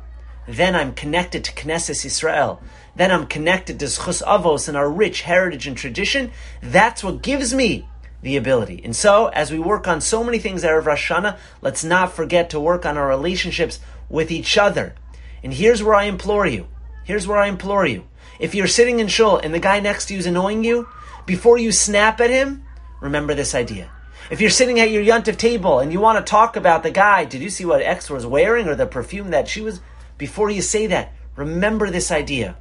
then 0.47 0.77
I'm 0.77 0.95
connected 0.95 1.43
to 1.43 1.53
Knesset 1.53 2.05
Israel. 2.05 2.63
Then 2.95 3.11
I'm 3.11 3.27
connected 3.27 3.81
to 3.81 3.87
Zchus 3.87 4.23
Avos 4.23 4.69
and 4.69 4.77
our 4.77 4.89
rich 4.89 5.23
heritage 5.23 5.67
and 5.67 5.77
tradition. 5.77 6.31
That's 6.63 7.03
what 7.03 7.23
gives 7.23 7.53
me 7.53 7.89
the 8.23 8.37
ability. 8.37 8.83
And 8.85 8.95
so, 8.95 9.27
as 9.27 9.51
we 9.51 9.59
work 9.59 9.89
on 9.89 10.01
so 10.01 10.23
many 10.23 10.39
things 10.39 10.63
Erev 10.63 10.87
Rosh 10.87 11.11
Hashanah, 11.11 11.37
let's 11.61 11.83
not 11.83 12.13
forget 12.13 12.51
to 12.51 12.61
work 12.61 12.87
on 12.87 12.97
our 12.97 13.09
relationships 13.09 13.81
with 14.09 14.31
each 14.31 14.57
other. 14.57 14.95
And 15.43 15.53
here's 15.53 15.83
where 15.83 15.97
I 15.97 16.05
implore 16.05 16.47
you. 16.47 16.69
Here's 17.03 17.27
where 17.27 17.39
I 17.39 17.49
implore 17.49 17.85
you. 17.85 18.05
If 18.39 18.55
you're 18.55 18.69
sitting 18.69 19.01
in 19.01 19.09
shul 19.09 19.39
and 19.39 19.53
the 19.53 19.59
guy 19.59 19.81
next 19.81 20.07
to 20.07 20.15
you 20.15 20.21
is 20.21 20.27
annoying 20.27 20.63
you, 20.63 20.89
before 21.27 21.59
you 21.59 21.73
snap 21.73 22.21
at 22.21 22.31
him, 22.31 22.65
remember 23.01 23.35
this 23.35 23.55
idea. 23.55 23.91
If 24.31 24.41
you're 24.41 24.51
sitting 24.51 24.79
at 24.79 24.91
your 24.91 25.03
yontif 25.03 25.37
table 25.37 25.81
and 25.81 25.93
you 25.93 26.01
want 26.01 26.25
to 26.25 26.31
talk 26.31 26.57
about 26.57 26.83
the 26.83 26.91
guy, 26.91 27.25
did 27.25 27.41
you 27.43 27.51
see 27.51 27.65
what 27.65 27.83
X 27.83 28.09
was 28.09 28.27
wearing 28.27 28.69
or 28.69 28.75
the 28.75 28.87
perfume 28.87 29.31
that 29.31 29.49
she 29.49 29.61
was? 29.61 29.81
Before 30.19 30.51
you 30.51 30.63
say 30.63 30.87
that, 30.89 31.13
remember 31.37 31.91
this 31.91 32.11
idea. 32.11 32.57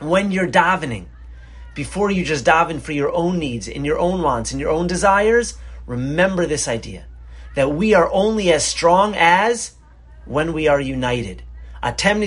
When 0.00 0.30
you're 0.32 0.48
davening, 0.48 1.06
before 1.74 2.10
you 2.10 2.24
just 2.24 2.44
daven 2.44 2.80
for 2.80 2.92
your 2.92 3.12
own 3.12 3.38
needs 3.38 3.68
and 3.68 3.86
your 3.86 3.98
own 3.98 4.22
wants 4.22 4.50
and 4.50 4.60
your 4.60 4.70
own 4.70 4.86
desires, 4.86 5.54
remember 5.86 6.46
this 6.46 6.66
idea 6.66 7.06
that 7.54 7.72
we 7.72 7.94
are 7.94 8.10
only 8.12 8.52
as 8.52 8.64
strong 8.64 9.14
as 9.16 9.76
when 10.24 10.52
we 10.52 10.68
are 10.68 10.80
united. 10.80 11.42
Atem 11.82 12.24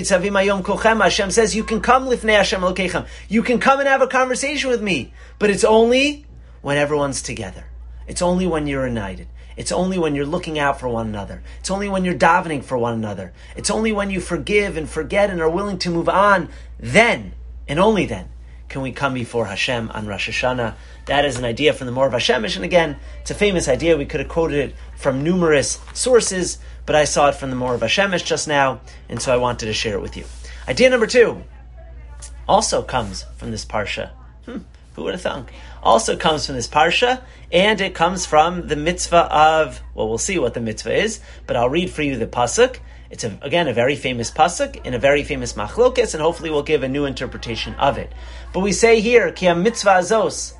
kochem. 0.62 1.02
Hashem 1.02 1.30
says 1.30 1.54
you 1.54 1.64
can 1.64 1.80
come 1.80 2.06
lifnei 2.06 2.36
Hashem 2.36 2.62
elokechem. 2.62 3.06
You 3.28 3.42
can 3.42 3.58
come 3.58 3.80
and 3.80 3.88
have 3.88 4.02
a 4.02 4.06
conversation 4.06 4.70
with 4.70 4.82
me, 4.82 5.12
but 5.38 5.50
it's 5.50 5.64
only 5.64 6.26
when 6.62 6.78
everyone's 6.78 7.20
together. 7.20 7.66
It's 8.06 8.22
only 8.22 8.46
when 8.46 8.66
you're 8.66 8.86
united. 8.86 9.28
It's 9.56 9.72
only 9.72 9.98
when 9.98 10.14
you're 10.14 10.24
looking 10.24 10.58
out 10.58 10.80
for 10.80 10.88
one 10.88 11.08
another. 11.08 11.42
It's 11.60 11.70
only 11.70 11.88
when 11.88 12.04
you're 12.04 12.14
davening 12.14 12.64
for 12.64 12.78
one 12.78 12.94
another. 12.94 13.32
It's 13.54 13.70
only 13.70 13.92
when 13.92 14.10
you 14.10 14.20
forgive 14.20 14.76
and 14.76 14.88
forget 14.88 15.28
and 15.28 15.40
are 15.40 15.50
willing 15.50 15.78
to 15.80 15.90
move 15.90 16.08
on. 16.08 16.48
Then, 16.80 17.34
and 17.68 17.78
only 17.78 18.06
then, 18.06 18.30
can 18.68 18.80
we 18.80 18.92
come 18.92 19.12
before 19.12 19.44
Hashem 19.46 19.90
on 19.90 20.06
Rosh 20.06 20.30
Hashanah? 20.30 20.74
That 21.04 21.26
is 21.26 21.36
an 21.36 21.44
idea 21.44 21.74
from 21.74 21.86
the 21.86 21.92
Meor 21.92 22.10
Vashemesh, 22.10 22.56
and 22.56 22.64
again, 22.64 22.96
it's 23.20 23.30
a 23.30 23.34
famous 23.34 23.68
idea. 23.68 23.98
We 23.98 24.06
could 24.06 24.20
have 24.20 24.30
quoted 24.30 24.70
it 24.70 24.74
from 24.96 25.22
numerous 25.22 25.78
sources, 25.92 26.56
but 26.86 26.96
I 26.96 27.04
saw 27.04 27.28
it 27.28 27.34
from 27.34 27.50
the 27.50 27.56
Meor 27.56 27.76
Vashemesh 27.76 28.24
just 28.24 28.48
now, 28.48 28.80
and 29.10 29.20
so 29.20 29.32
I 29.32 29.36
wanted 29.36 29.66
to 29.66 29.74
share 29.74 29.96
it 29.96 30.00
with 30.00 30.16
you. 30.16 30.24
Idea 30.66 30.88
number 30.88 31.06
two 31.06 31.42
also 32.48 32.82
comes 32.82 33.26
from 33.36 33.50
this 33.50 33.66
parsha. 33.66 34.10
Who 34.94 35.04
would 35.04 35.14
have 35.14 35.22
thunk? 35.22 35.52
Also 35.82 36.16
comes 36.16 36.46
from 36.46 36.54
this 36.54 36.68
parsha, 36.68 37.22
and 37.50 37.80
it 37.80 37.94
comes 37.94 38.26
from 38.26 38.68
the 38.68 38.76
mitzvah 38.76 39.32
of. 39.32 39.80
Well, 39.94 40.08
we'll 40.08 40.18
see 40.18 40.38
what 40.38 40.54
the 40.54 40.60
mitzvah 40.60 40.94
is, 40.94 41.20
but 41.46 41.56
I'll 41.56 41.70
read 41.70 41.90
for 41.90 42.02
you 42.02 42.16
the 42.16 42.26
pasuk, 42.26 42.78
It's 43.10 43.24
a, 43.24 43.38
again 43.42 43.68
a 43.68 43.72
very 43.72 43.96
famous 43.96 44.30
pasuk 44.30 44.84
in 44.84 44.94
a 44.94 44.98
very 44.98 45.22
famous 45.22 45.54
machlokes, 45.54 46.14
and 46.14 46.22
hopefully 46.22 46.50
we'll 46.50 46.62
give 46.62 46.82
a 46.82 46.88
new 46.88 47.04
interpretation 47.04 47.74
of 47.74 47.98
it. 47.98 48.12
But 48.52 48.60
we 48.60 48.72
say 48.72 49.00
here, 49.00 49.32
ki 49.32 49.52
mitzvah 49.54 50.00
azos, 50.00 50.54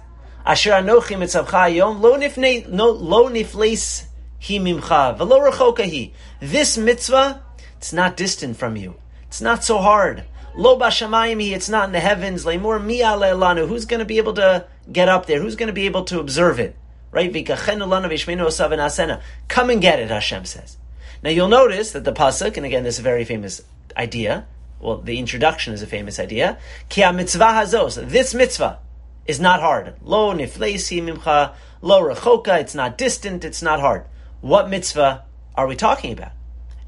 asher 0.47 0.73
anochi 0.73 1.17
mitzavcha 1.17 1.75
yom 1.75 2.01
lo 2.01 2.17
nifne 2.17 2.69
no 2.69 2.91
lo 2.91 3.29
nifles 3.29 4.05
hi 4.41 4.55
mimcha 4.55 5.17
velo 5.17 5.41
rechoka 5.41 5.85
hi. 5.85 6.13
This 6.41 6.79
mitzvah, 6.79 7.43
it's 7.77 7.93
not 7.93 8.17
distant 8.17 8.57
from 8.57 8.77
you. 8.77 8.97
It's 9.29 9.41
not 9.41 9.65
so 9.65 9.79
hard. 9.79 10.25
Lo 10.55 10.79
bashamayim. 10.79 11.53
It's 11.53 11.69
not 11.69 11.87
in 11.87 11.93
the 11.93 12.01
heavens. 12.01 12.45
Lemur 12.45 12.79
mi 12.79 13.01
lanu. 13.01 13.67
Who's 13.69 13.85
going 13.85 14.01
to 14.01 14.05
be 14.07 14.19
able 14.19 14.35
to 14.35 14.67
get 14.91 15.09
up 15.09 15.27
there? 15.27 15.41
Who's 15.41 15.57
going 15.57 15.69
to 15.69 15.73
be 15.73 15.87
able 15.87 16.05
to 16.05 16.21
observe 16.21 16.59
it? 16.61 16.77
Right? 17.11 17.33
Come 19.49 19.71
and 19.71 19.83
get 19.83 19.99
it, 19.99 20.09
Hashem 20.09 20.45
says. 20.47 20.79
Now 21.23 21.31
you'll 21.31 21.49
notice 21.49 21.93
that 21.93 22.05
the 22.05 22.13
pasuk, 22.13 22.57
and 22.57 22.67
again, 22.67 22.85
this 22.85 22.95
is 22.95 23.01
a 23.01 23.03
very 23.03 23.25
famous 23.25 23.61
idea. 23.97 24.47
Well, 24.81 24.99
the 24.99 25.19
introduction 25.19 25.75
is 25.75 25.83
a 25.83 25.87
famous 25.87 26.19
idea. 26.19 26.59
Ki 26.89 27.11
mitzvah 27.13 27.45
hazos. 27.45 28.09
This 28.09 28.35
mitzvah 28.35 28.79
is 29.27 29.39
not 29.39 29.61
hard. 29.61 29.95
Lo 30.03 30.35
nifleisi 30.35 31.03
mimcha, 31.03 31.53
lo 31.81 32.03
rechoka. 32.03 32.59
It's 32.61 32.75
not 32.75 32.99
distant. 32.99 33.45
It's 33.45 33.63
not 33.63 33.79
hard. 33.79 34.05
What 34.41 34.69
mitzvah 34.69 35.25
are 35.55 35.67
we 35.67 35.77
talking 35.77 36.13
about? 36.13 36.33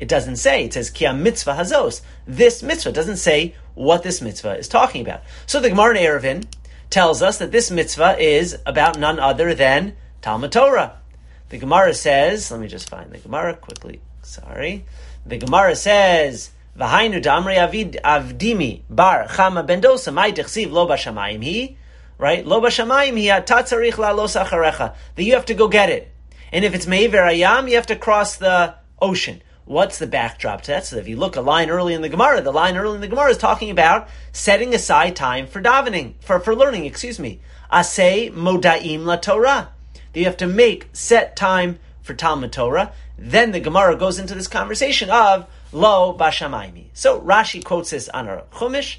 It 0.01 0.09
doesn't 0.09 0.37
say. 0.37 0.65
It 0.65 0.73
says 0.73 0.91
ki 0.91 1.13
mitzvah 1.13 1.55
hazos. 1.55 2.01
This 2.27 2.63
mitzvah 2.63 2.91
it 2.91 2.95
doesn't 2.95 3.17
say 3.17 3.55
what 3.75 4.03
this 4.03 4.21
mitzvah 4.21 4.59
is 4.59 4.69
talking 4.69 5.03
about. 5.03 5.23
So 5.47 5.61
the 5.61 5.71
Gemara 5.71 5.97
in 5.97 6.05
Eruvin 6.05 6.47
tells 6.91 7.23
us 7.23 7.39
that 7.39 7.53
this 7.53 7.71
mitzvah 7.71 8.19
is 8.19 8.59
about 8.67 8.99
none 8.99 9.19
other 9.19 9.55
than 9.55 9.97
Talmud 10.23 10.53
Torah. 10.53 11.01
The 11.49 11.59
Gemara 11.59 11.95
says, 11.95 12.51
let 12.51 12.61
me 12.61 12.69
just 12.69 12.89
find 12.89 13.11
the 13.11 13.19
Gemara 13.19 13.55
quickly. 13.57 14.01
Sorry. 14.23 14.85
The 15.27 15.39
Gemara 15.39 15.77
says, 15.77 16.51
V'hainu 16.79 17.23
damri 17.23 17.57
avid 17.57 18.01
avdimi 18.05 18.83
bar 18.91 19.29
chama 19.29 19.65
bendosa 19.65 20.13
mai 20.13 20.33
dechsiv 20.33 20.73
lo 20.73 20.89
b'shamayim 20.89 21.45
hi. 21.45 21.77
Right? 22.19 22.45
Lo 22.45 22.61
b'shamayim 22.61 23.15
hi 23.15 23.41
atatzarich 23.41 23.97
la 23.97 24.11
lo 24.11 24.25
sacharecha. 24.25 24.95
That 25.15 25.23
you 25.23 25.35
have 25.35 25.47
to 25.47 25.55
go 25.55 25.69
get 25.69 25.89
it. 25.91 26.11
And 26.51 26.65
if 26.65 26.75
it's 26.75 26.87
me'ever 26.87 27.19
ayam, 27.19 27.69
you 27.69 27.77
have 27.77 27.87
to 27.87 27.97
cross 27.97 28.37
the 28.37 28.75
ocean. 29.01 29.43
What's 29.67 29.99
the 29.99 30.07
backdrop 30.07 30.61
to 30.63 30.73
that? 30.73 30.85
So 30.85 30.97
if 30.99 31.09
you 31.09 31.17
look 31.17 31.37
a 31.37 31.41
line 31.41 31.71
early 31.71 31.95
in 31.95 32.03
the 32.03 32.11
Gemara, 32.11 32.43
the 32.43 32.53
line 32.53 32.77
early 32.77 32.97
in 32.97 33.01
the 33.01 33.09
Gemara 33.09 33.31
is 33.31 33.39
talking 33.39 33.71
about 33.71 34.09
setting 34.31 34.75
aside 34.75 35.17
time 35.17 35.47
for 35.47 35.63
davening, 35.63 36.15
for, 36.21 36.39
for 36.39 36.55
learning, 36.55 36.85
excuse 36.85 37.19
me. 37.19 37.41
Asay 37.73 38.31
modaim 38.31 39.07
la 39.07 39.17
Torah. 39.17 39.73
That 40.13 40.21
you 40.21 40.27
have 40.27 40.37
to 40.39 40.47
make 40.47 40.91
set 40.93 41.35
time 41.35 41.79
for 42.03 42.13
Talmud 42.13 42.53
Torah. 42.53 42.93
Then 43.17 43.53
the 43.53 43.61
Gemara 43.61 43.97
goes 43.97 44.19
into 44.19 44.35
this 44.35 44.49
conversation 44.49 45.09
of 45.09 45.49
lo 45.73 46.15
bashamaymi. 46.19 46.89
So 46.93 47.21
Rashi 47.21 47.65
quotes 47.65 47.91
this 47.91 48.11
on 48.11 48.29
our 48.29 48.43
Chumash, 48.53 48.99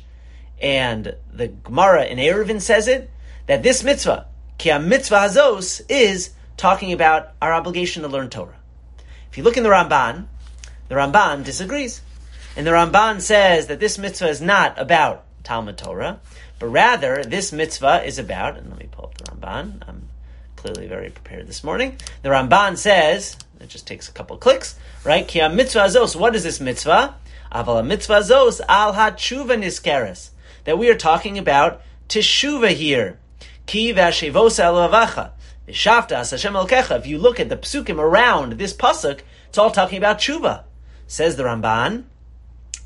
and 0.60 1.15
the 1.31 1.50
Gemara 1.50 2.05
in 2.05 2.17
Eruvin 2.17 2.60
says 2.60 2.88
it 2.88 3.12
that 3.45 3.62
this 3.62 3.84
mitzvah, 3.84 4.25
ki 4.57 4.79
mitzvah 4.79 5.19
hazos, 5.19 5.81
is 5.89 6.31
talking 6.57 6.91
about 6.91 7.34
our 7.39 7.53
obligation 7.53 8.01
to 8.01 8.10
learn 8.10 8.29
Torah. 8.29 8.57
If 9.29 9.38
you 9.38 9.43
look 9.43 9.57
in 9.57 9.63
the 9.63 9.69
Ramban, 9.69 10.27
the 10.88 10.96
Ramban 10.96 11.44
disagrees, 11.44 12.01
and 12.56 12.65
the 12.65 12.72
Ramban 12.72 13.22
says 13.22 13.68
that 13.68 13.80
this 13.80 13.98
mitzvah 13.98 14.30
is 14.30 14.42
not 14.42 14.80
about 14.80 15.24
Talmud 15.44 15.77
Torah, 15.77 16.20
but 16.60 16.68
rather 16.68 17.24
this 17.24 17.51
mitzvah 17.51 18.04
is 18.06 18.18
about. 18.18 18.58
And 18.58 18.70
let 18.70 18.80
me 18.80 18.88
pull 18.89 19.06
up 19.06 19.18
the 19.18 19.25
Ramban. 19.32 19.82
I'm 19.88 20.10
clearly 20.56 20.88
very 20.88 21.10
prepared 21.10 21.48
this 21.48 21.63
morning. 21.63 21.98
The 22.22 22.30
Ramban 22.30 22.77
says 22.77 23.36
it 23.60 23.70
just 23.70 23.88
takes 23.88 24.08
a 24.08 24.12
couple 24.12 24.38
clicks, 24.38 24.75
right? 25.04 25.27
Ki 25.27 25.48
mitzvah 25.48 25.88
zos. 25.88 26.15
What 26.15 26.36
is 26.36 26.44
this 26.44 26.60
mitzvah? 26.60 27.15
Aval 27.51 27.86
mitzvah 27.86 28.22
zos 28.22 28.62
al 28.68 28.94
hatshuva 28.94 29.58
niskeres. 29.58 30.30
That 30.63 30.77
we 30.77 30.89
are 30.89 30.96
talking 30.96 31.38
about 31.38 31.82
teshuva 32.10 32.70
here. 32.70 33.20
Ki 33.65 33.94
v'ashevos 33.94 34.60
elavacha. 34.60 35.32
If 35.68 37.08
you 37.08 37.18
look 37.18 37.39
at 37.39 37.50
the 37.50 37.58
psukim 37.58 37.98
around 38.00 38.54
this 38.54 38.74
pasuk, 38.74 39.22
it's 39.50 39.58
all 39.58 39.72
talking 39.72 39.98
about 39.98 40.20
tshuva. 40.20 40.63
Says 41.07 41.35
the 41.35 41.43
Ramban, 41.43 42.03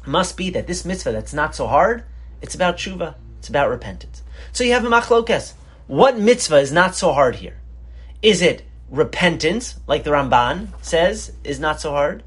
must 0.06 0.38
be 0.38 0.50
that 0.50 0.68
this 0.68 0.86
mitzvah 0.86 1.12
that's 1.12 1.34
not 1.34 1.56
so 1.56 1.68
hard, 1.68 2.04
it's 2.42 2.56
about 2.56 2.78
tshuva. 2.78 3.16
It's 3.40 3.50
about 3.50 3.70
repentance. 3.70 4.22
So 4.52 4.64
you 4.64 4.74
have 4.74 4.86
a 4.86 4.90
machlokes. 4.90 5.54
What 5.88 6.20
mitzvah 6.20 6.58
is 6.58 6.72
not 6.72 6.96
so 6.96 7.14
hard 7.14 7.38
here? 7.38 7.58
Is 8.22 8.42
it 8.42 8.64
repentance, 8.90 9.76
like 9.88 10.04
the 10.04 10.12
Ramban 10.12 10.70
says, 10.82 11.32
is 11.44 11.60
not 11.60 11.80
so 11.80 11.92
hard? 11.92 12.24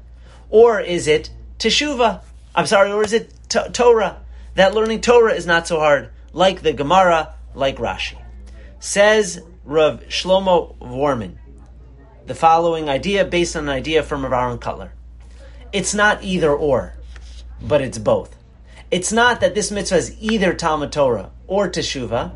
Or 0.49 0.79
is 0.79 1.07
it 1.07 1.29
teshuva? 1.59 2.21
I'm 2.55 2.65
sorry, 2.65 2.91
or 2.91 3.03
is 3.03 3.13
it 3.13 3.33
t- 3.47 3.59
Torah? 3.71 4.21
That 4.55 4.73
learning 4.73 5.01
Torah 5.01 5.33
is 5.33 5.45
not 5.45 5.67
so 5.67 5.79
hard, 5.79 6.09
like 6.31 6.61
the 6.61 6.73
Gemara, 6.73 7.35
like 7.53 7.77
Rashi. 7.77 8.17
Says 8.79 9.41
Rav 9.63 10.01
Shlomo 10.09 10.75
Wahrman, 10.79 11.37
the 12.25 12.35
following 12.35 12.89
idea 12.89 13.23
based 13.23 13.55
on 13.55 13.63
an 13.63 13.69
idea 13.69 14.03
from 14.03 14.23
Rav 14.23 14.33
Aaron 14.33 14.57
Kotler. 14.57 14.89
It's 15.73 15.95
not 15.95 16.23
either 16.23 16.53
or, 16.53 16.93
but 17.59 17.81
it's 17.81 17.97
both. 17.97 18.35
It's 18.91 19.11
not 19.11 19.41
that 19.41 19.55
this 19.55 19.71
mitzvah 19.71 19.97
is 19.97 20.15
either 20.19 20.53
Talmud 20.53 20.91
Torah 20.91 21.31
or 21.47 21.67
Teshuvah, 21.67 22.31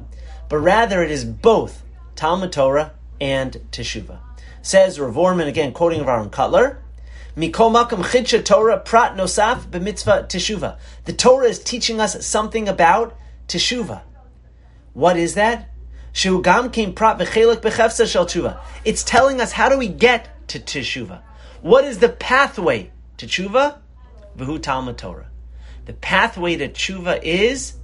but 0.50 0.58
rather 0.58 1.04
it 1.04 1.12
is 1.12 1.24
both 1.24 1.84
Talmud 2.16 2.52
Torah 2.52 2.94
and 3.22 3.54
Teshuvah. 3.72 4.18
Says 4.64 5.00
Rav 5.00 5.14
Wahrman, 5.14 5.48
again 5.48 5.72
quoting 5.72 6.02
Aaron 6.02 6.32
Kotler, 6.32 6.78
Mikol 7.38 7.72
makam 7.72 8.04
chidsha 8.04 8.44
Torah 8.44 8.80
prat 8.80 9.16
nosaf 9.16 9.68
b'mitzvah 9.68 10.28
teshuva. 10.28 10.80
The 11.06 11.14
Torah 11.14 11.48
is 11.48 11.60
teaching 11.60 12.02
us 12.02 12.26
something 12.26 12.68
about 12.68 13.16
teshuva. 13.48 14.02
What 14.94 15.16
is 15.16 15.36
that? 15.36 15.70
Shugam 16.12 16.74
came 16.74 16.94
prat 16.94 17.20
v'chelik 17.20 17.58
b'chefsa 17.58 18.12
shel. 18.12 18.60
It's 18.84 19.04
telling 19.04 19.40
us 19.40 19.52
how 19.52 19.70
do 19.70 19.78
we 19.78 19.88
get 19.88 20.48
to 20.48 20.60
teshuva. 20.60 21.22
What 21.62 21.84
is 21.84 22.00
the 22.00 22.10
pathway 22.10 22.92
to 23.18 23.28
tshuva? 23.28 23.80
V'hu 24.38 24.62
Talmud 24.62 24.98
Torah. 24.98 25.30
The 25.86 25.94
pathway 25.94 26.56
to 26.58 26.70
tshuva 26.70 27.22
is 27.24 27.76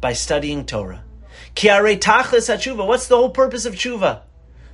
by 0.00 0.12
studying 0.12 0.64
Torah. 0.64 1.04
Ki 1.54 1.68
tachlis 1.68 2.48
tshuva. 2.48 2.86
What's 2.86 3.08
the 3.08 3.16
whole 3.16 3.30
purpose 3.30 3.64
of 3.64 3.74
tshuva? 3.74 4.22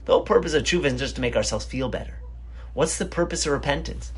The 0.04 0.12
whole 0.12 0.23
purpose 0.23 0.54
of 0.54 0.64
tshuva 0.64 0.87
is 0.87 1.00
just 1.00 1.16
to 1.16 1.21
make 1.21 1.37
ourselves 1.37 1.64
feel 1.64 1.88
better. 1.88 2.18
What's 2.75 2.99
the 2.99 3.06
purpose 3.06 3.47
of 3.47 3.52
repentance? 3.52 4.12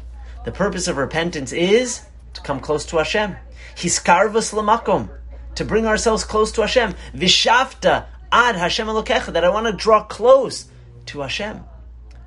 The 0.44 0.52
purpose 0.52 0.88
of 0.88 0.96
repentance 0.96 1.52
is 1.52 2.02
to 2.34 2.40
come 2.40 2.60
close 2.60 2.84
to 2.86 2.98
Hashem. 2.98 3.36
Hiskarvus 3.76 4.52
lamakom, 4.52 5.10
to 5.54 5.64
bring 5.64 5.86
ourselves 5.86 6.24
close 6.24 6.52
to 6.52 6.62
Hashem. 6.62 6.94
Vishafta 7.14 8.06
ad 8.32 8.56
Hashem 8.56 8.86
elokecha, 8.86 9.32
that 9.32 9.44
I 9.44 9.48
want 9.48 9.66
to 9.66 9.72
draw 9.72 10.04
close 10.04 10.66
to 11.06 11.20
Hashem. 11.20 11.62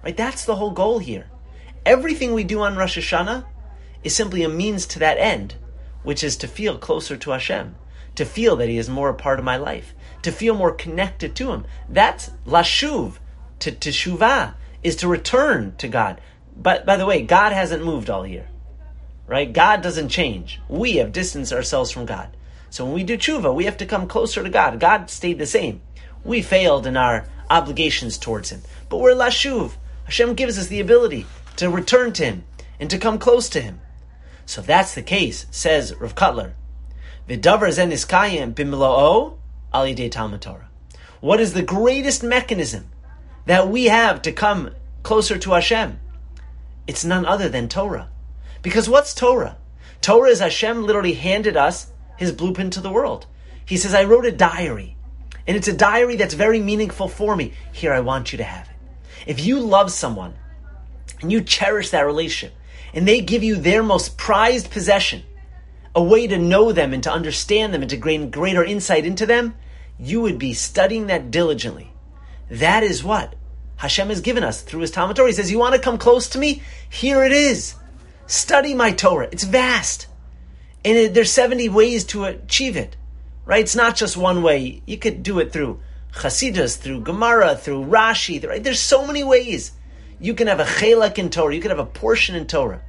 Right? 0.03 0.15
That's 0.15 0.45
the 0.45 0.55
whole 0.55 0.71
goal 0.71 0.99
here. 0.99 1.29
Everything 1.85 2.33
we 2.33 2.43
do 2.43 2.61
on 2.61 2.75
Rosh 2.75 2.97
Hashanah 2.97 3.45
is 4.03 4.15
simply 4.15 4.43
a 4.43 4.49
means 4.49 4.85
to 4.87 4.99
that 4.99 5.17
end, 5.17 5.55
which 6.03 6.23
is 6.23 6.37
to 6.37 6.47
feel 6.47 6.77
closer 6.77 7.17
to 7.17 7.31
Hashem, 7.31 7.75
to 8.15 8.25
feel 8.25 8.55
that 8.57 8.69
He 8.69 8.77
is 8.77 8.89
more 8.89 9.09
a 9.09 9.13
part 9.13 9.39
of 9.39 9.45
my 9.45 9.57
life, 9.57 9.93
to 10.21 10.31
feel 10.31 10.55
more 10.55 10.71
connected 10.71 11.35
to 11.35 11.51
Him. 11.51 11.65
That's 11.87 12.31
lashuv, 12.45 13.17
to 13.59 13.71
teshuvah 13.71 14.53
is 14.83 14.95
to 14.97 15.07
return 15.07 15.75
to 15.77 15.87
God. 15.87 16.21
But 16.55 16.85
by 16.85 16.97
the 16.97 17.05
way, 17.05 17.21
God 17.21 17.51
hasn't 17.51 17.85
moved 17.85 18.09
all 18.09 18.25
year, 18.25 18.47
right? 19.27 19.51
God 19.51 19.81
doesn't 19.81 20.09
change. 20.09 20.59
We 20.67 20.97
have 20.97 21.11
distanced 21.11 21.53
ourselves 21.53 21.91
from 21.91 22.05
God. 22.05 22.35
So 22.69 22.85
when 22.85 22.93
we 22.93 23.03
do 23.03 23.17
tshuva, 23.17 23.53
we 23.53 23.65
have 23.65 23.77
to 23.77 23.85
come 23.85 24.07
closer 24.07 24.43
to 24.43 24.49
God. 24.49 24.79
God 24.79 25.09
stayed 25.09 25.39
the 25.39 25.45
same. 25.45 25.81
We 26.23 26.41
failed 26.41 26.85
in 26.85 26.97
our 26.97 27.27
obligations 27.49 28.17
towards 28.17 28.49
Him, 28.49 28.61
but 28.89 28.97
we're 28.97 29.15
lashuv. 29.15 29.73
Hashem 30.05 30.33
gives 30.33 30.57
us 30.57 30.67
the 30.67 30.79
ability 30.79 31.25
to 31.57 31.69
return 31.69 32.13
to 32.13 32.25
Him 32.25 32.43
and 32.79 32.89
to 32.89 32.97
come 32.97 33.17
close 33.17 33.49
to 33.49 33.61
Him. 33.61 33.81
So 34.49 34.61
if 34.61 34.67
that's 34.67 34.95
the 34.95 35.03
case, 35.03 35.45
says 35.51 35.93
Rav 35.99 36.15
Torah. 36.15 36.55
What 41.21 41.39
is 41.39 41.53
the 41.53 41.61
greatest 41.61 42.23
mechanism 42.23 42.89
that 43.45 43.67
we 43.67 43.85
have 43.85 44.23
to 44.23 44.31
come 44.31 44.71
closer 45.03 45.37
to 45.37 45.51
Hashem, 45.51 45.99
it's 46.87 47.05
none 47.05 47.27
other 47.27 47.47
than 47.47 47.69
Torah. 47.69 48.09
Because 48.63 48.89
what's 48.89 49.13
Torah? 49.13 49.57
Torah 50.01 50.31
is 50.31 50.39
Hashem 50.39 50.83
literally 50.83 51.13
handed 51.13 51.55
us 51.55 51.91
his 52.17 52.31
blueprint 52.31 52.73
to 52.73 52.81
the 52.81 52.89
world. 52.91 53.27
He 53.63 53.77
says, 53.77 53.93
I 53.93 54.05
wrote 54.05 54.25
a 54.25 54.31
diary, 54.31 54.97
and 55.45 55.55
it's 55.55 55.67
a 55.67 55.77
diary 55.77 56.15
that's 56.15 56.33
very 56.33 56.59
meaningful 56.59 57.07
for 57.07 57.35
me. 57.35 57.53
Here, 57.71 57.93
I 57.93 57.99
want 57.99 58.31
you 58.31 58.37
to 58.37 58.43
have 58.43 58.67
it. 58.67 58.75
If 59.27 59.45
you 59.45 59.59
love 59.59 59.91
someone 59.91 60.33
and 61.21 61.31
you 61.31 61.41
cherish 61.41 61.91
that 61.91 62.07
relationship, 62.07 62.55
and 62.93 63.07
they 63.07 63.21
give 63.21 63.43
you 63.43 63.55
their 63.55 63.83
most 63.83 64.17
prized 64.17 64.71
possession, 64.71 65.23
a 65.95 66.03
way 66.03 66.27
to 66.27 66.37
know 66.37 66.71
them 66.71 66.93
and 66.93 67.03
to 67.03 67.11
understand 67.11 67.73
them 67.73 67.81
and 67.81 67.89
to 67.89 67.97
gain 67.97 68.29
greater 68.29 68.63
insight 68.63 69.05
into 69.05 69.25
them, 69.25 69.55
you 69.99 70.21
would 70.21 70.39
be 70.39 70.53
studying 70.53 71.07
that 71.07 71.31
diligently. 71.31 71.91
That 72.49 72.83
is 72.83 73.03
what 73.03 73.35
Hashem 73.77 74.09
has 74.09 74.21
given 74.21 74.43
us 74.43 74.61
through 74.61 74.81
His 74.81 74.91
Talmud 74.91 75.15
Torah. 75.15 75.29
He 75.29 75.33
says, 75.33 75.51
"You 75.51 75.59
want 75.59 75.75
to 75.75 75.81
come 75.81 75.97
close 75.97 76.27
to 76.29 76.39
me? 76.39 76.61
Here 76.89 77.23
it 77.23 77.31
is. 77.31 77.75
Study 78.27 78.73
my 78.73 78.91
Torah. 78.91 79.29
It's 79.31 79.43
vast. 79.43 80.07
And 80.85 80.97
it, 80.97 81.13
there's 81.13 81.31
70 81.31 81.69
ways 81.69 82.03
to 82.05 82.25
achieve 82.25 82.77
it. 82.77 82.95
Right? 83.45 83.61
It's 83.61 83.75
not 83.75 83.95
just 83.95 84.15
one 84.15 84.43
way. 84.43 84.81
You 84.85 84.97
could 84.97 85.23
do 85.23 85.39
it 85.39 85.51
through 85.51 85.79
Chasidus, 86.13 86.77
through 86.77 87.01
Gemara, 87.01 87.55
through 87.55 87.85
Rashi. 87.85 88.45
Right? 88.47 88.63
There's 88.63 88.79
so 88.79 89.05
many 89.05 89.23
ways. 89.23 89.71
You 90.19 90.33
can 90.33 90.47
have 90.47 90.59
a 90.59 90.65
chelak 90.65 91.17
in 91.17 91.29
Torah. 91.29 91.55
You 91.55 91.61
can 91.61 91.71
have 91.71 91.79
a 91.79 91.85
portion 91.85 92.35
in 92.35 92.45
Torah. 92.45 92.81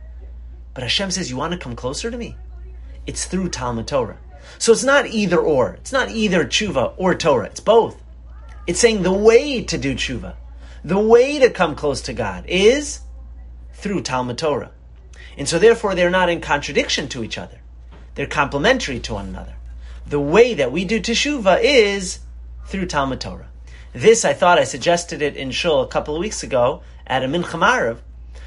But 0.75 0.82
Hashem 0.82 1.10
says, 1.10 1.30
you 1.30 1.37
want 1.37 1.52
to 1.52 1.58
come 1.58 1.76
closer 1.76 2.10
to 2.10 2.16
me? 2.16 2.37
It's 3.06 3.25
through 3.25 3.50
Talmud 3.50 3.87
Torah. 3.87 4.18
So 4.58 4.72
it's 4.72 4.84
not 4.84 5.06
either 5.06 5.38
or. 5.38 5.75
It's 5.75 5.92
not 5.92 6.10
either 6.10 6.44
tshuva 6.44 6.94
or 6.96 7.14
Torah. 7.14 7.46
It's 7.46 7.60
both. 7.60 8.02
It's 8.66 8.80
saying 8.80 9.02
the 9.02 9.12
way 9.12 9.62
to 9.64 9.78
do 9.78 9.94
tshuva, 9.94 10.34
the 10.84 10.99
way 10.99 11.38
to 11.38 11.50
come 11.50 11.75
close 11.75 12.02
to 12.02 12.12
God 12.12 12.44
is 12.46 13.00
through 13.72 14.02
Talmud 14.02 14.38
Torah. 14.38 14.72
And 15.37 15.49
so 15.49 15.58
therefore 15.58 15.94
they're 15.94 16.10
not 16.10 16.28
in 16.28 16.40
contradiction 16.40 17.08
to 17.08 17.25
each 17.25 17.38
other. 17.38 17.60
They're 18.14 18.26
complementary 18.26 19.00
to 19.00 19.14
one 19.14 19.28
another. 19.28 19.54
The 20.06 20.20
way 20.20 20.54
that 20.54 20.72
we 20.72 20.84
do 20.84 21.00
teshuva 21.00 21.60
is 21.62 22.20
through 22.66 22.87
Talmud 22.87 23.20
Torah. 23.20 23.49
This, 23.92 24.25
I 24.25 24.34
thought 24.34 24.58
I 24.58 24.64
suggested 24.64 25.22
it 25.22 25.37
in 25.37 25.50
Shul 25.50 25.82
a 25.82 25.88
couple 25.88 26.14
of 26.14 26.20
weeks 26.20 26.42
ago 26.42 26.82
at 27.11 27.25
a 27.25 27.26
Mincha 27.26 27.99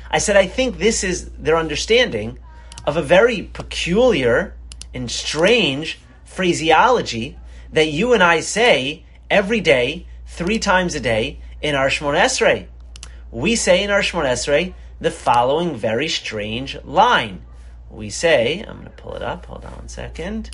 I 0.09 0.17
said, 0.19 0.37
I 0.37 0.47
think 0.47 0.77
this 0.77 1.03
is 1.03 1.29
their 1.31 1.57
understanding 1.57 2.39
of 2.85 2.95
a 2.95 3.01
very 3.01 3.43
peculiar 3.43 4.55
and 4.93 5.11
strange 5.11 5.99
phraseology 6.23 7.37
that 7.73 7.87
you 7.87 8.13
and 8.13 8.23
I 8.23 8.39
say 8.39 9.03
every 9.29 9.59
day, 9.59 10.05
three 10.25 10.59
times 10.59 10.95
a 10.95 10.99
day, 10.99 11.39
in 11.61 11.75
our 11.75 11.89
Shemon 11.89 12.17
Esrei. 12.17 12.67
We 13.31 13.55
say 13.55 13.83
in 13.83 13.89
our 13.89 14.01
Shemon 14.01 14.25
Esrei 14.25 14.73
the 15.01 15.11
following 15.11 15.75
very 15.75 16.07
strange 16.07 16.77
line. 16.83 17.41
We 17.89 18.09
say, 18.09 18.63
I'm 18.65 18.77
going 18.77 18.85
to 18.85 18.91
pull 18.91 19.15
it 19.15 19.23
up, 19.23 19.45
hold 19.45 19.65
on 19.65 19.73
one 19.73 19.89
second. 19.89 20.51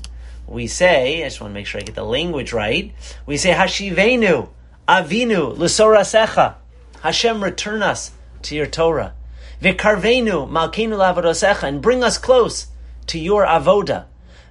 We 0.47 0.65
say, 0.65 1.23
I 1.23 1.27
just 1.27 1.41
want 1.41 1.51
to 1.51 1.53
make 1.53 1.67
sure 1.67 1.79
I 1.79 1.83
get 1.83 1.95
the 1.95 2.03
language 2.03 2.53
right. 2.53 2.93
We 3.27 3.37
say, 3.37 3.51
Hashivenu, 3.51 4.49
Avinu, 4.87 5.55
Lusora 5.55 6.01
Secha. 6.01 6.55
Hashem, 7.01 7.43
return 7.43 7.81
us 7.81 8.11
to 8.43 8.55
your 8.55 8.65
Torah. 8.65 9.13
V'karvenu, 9.61 10.49
Malkeinu 10.49 10.97
Lavadosecha, 10.97 11.63
and 11.63 11.81
bring 11.81 12.03
us 12.03 12.17
close 12.17 12.67
to 13.07 13.19
your 13.19 13.45
avoda. 13.45 14.05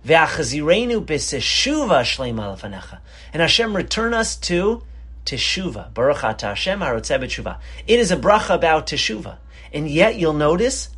Ve'achazirenu 0.06 1.04
b'seshuva 1.04 2.02
shleima 2.02 2.56
lefanecha. 2.56 3.00
And 3.32 3.42
Hashem 3.42 3.76
return 3.76 4.14
us 4.14 4.36
to 4.36 4.82
teshuva. 5.26 5.92
Baruch 5.92 6.18
atah 6.18 6.48
Hashem 6.48 6.80
harotzeh 6.80 7.20
b'tshuva. 7.20 7.58
It 7.86 7.98
is 7.98 8.10
a 8.10 8.16
bracha 8.16 8.54
about 8.54 8.86
teshuva. 8.86 9.38
And 9.72 9.88
yet 9.88 10.16
you'll 10.16 10.32
notice 10.32 10.88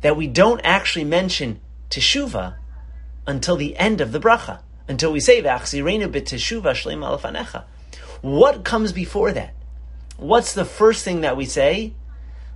that 0.00 0.16
we 0.16 0.26
don't 0.26 0.60
actually 0.64 1.04
mention 1.04 1.60
teshuva 1.90 2.56
until 3.26 3.56
the 3.56 3.76
end 3.76 4.00
of 4.00 4.10
the 4.10 4.20
bracha. 4.20 4.60
Until 4.88 5.12
we 5.12 5.20
say 5.20 5.40
ve'achazirenu 5.42 6.10
b'teshuva 6.12 6.72
shleima 6.72 7.16
lefanecha. 7.18 7.64
What 8.20 8.64
comes 8.64 8.90
before 8.90 9.30
that? 9.32 9.54
What's 10.18 10.52
the 10.52 10.64
first 10.64 11.04
thing 11.04 11.20
that 11.20 11.36
we 11.36 11.44
say? 11.44 11.92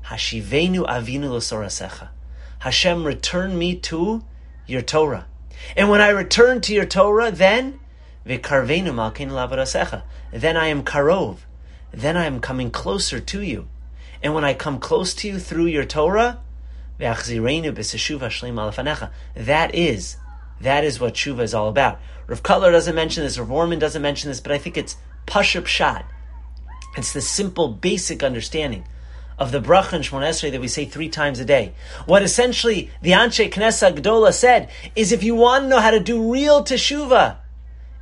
Hashivenu 0.06 0.84
avinu 0.84 1.30
l'sorasecha. 1.30 2.08
Hashem, 2.58 3.04
return 3.04 3.56
me 3.56 3.76
to 3.76 4.24
your 4.66 4.82
Torah. 4.82 5.26
And 5.76 5.88
when 5.88 6.00
I 6.00 6.08
return 6.08 6.60
to 6.62 6.74
your 6.74 6.86
Torah, 6.86 7.30
then 7.30 7.78
v'karvenu 8.26 8.88
malkeinu 8.88 9.30
lavodasecha. 9.30 10.02
Then 10.32 10.56
I 10.56 10.66
am 10.66 10.82
karov. 10.82 11.36
Then 11.92 12.16
I 12.16 12.24
am 12.24 12.40
coming 12.40 12.72
closer 12.72 13.20
to 13.20 13.40
you. 13.40 13.68
And 14.24 14.34
when 14.34 14.44
I 14.44 14.54
come 14.54 14.80
close 14.80 15.14
to 15.14 15.28
you 15.28 15.38
through 15.38 15.66
your 15.66 15.84
Torah, 15.84 16.40
that 16.98 17.30
is, 19.72 20.16
that 20.60 20.84
is 20.84 21.00
what 21.00 21.14
tshuva 21.14 21.40
is 21.42 21.54
all 21.54 21.68
about. 21.68 22.00
Rav 22.26 22.42
Kotler 22.42 22.72
doesn't 22.72 22.94
mention 22.96 23.22
this, 23.22 23.38
Rav 23.38 23.48
Wahrman 23.48 23.78
doesn't 23.78 24.02
mention 24.02 24.30
this, 24.30 24.40
but 24.40 24.50
I 24.50 24.58
think 24.58 24.76
it's 24.76 24.96
pashut 25.28 25.62
pshat. 25.62 26.02
It's 26.96 27.12
the 27.12 27.20
simple, 27.20 27.68
basic 27.68 28.22
understanding 28.22 28.84
of 29.38 29.50
the 29.50 29.60
bracha 29.60 29.94
and 29.94 30.04
Shmon 30.04 30.28
Esrei 30.28 30.50
that 30.52 30.60
we 30.60 30.68
say 30.68 30.84
three 30.84 31.08
times 31.08 31.40
a 31.40 31.44
day. 31.44 31.72
What 32.04 32.22
essentially 32.22 32.90
the 33.00 33.12
Anshe 33.12 33.50
Knesset 33.50 33.96
Gdola 33.96 34.32
said 34.32 34.70
is 34.94 35.10
if 35.10 35.22
you 35.22 35.34
want 35.34 35.64
to 35.64 35.68
know 35.68 35.80
how 35.80 35.90
to 35.90 36.00
do 36.00 36.32
real 36.32 36.62
teshuva, 36.62 37.38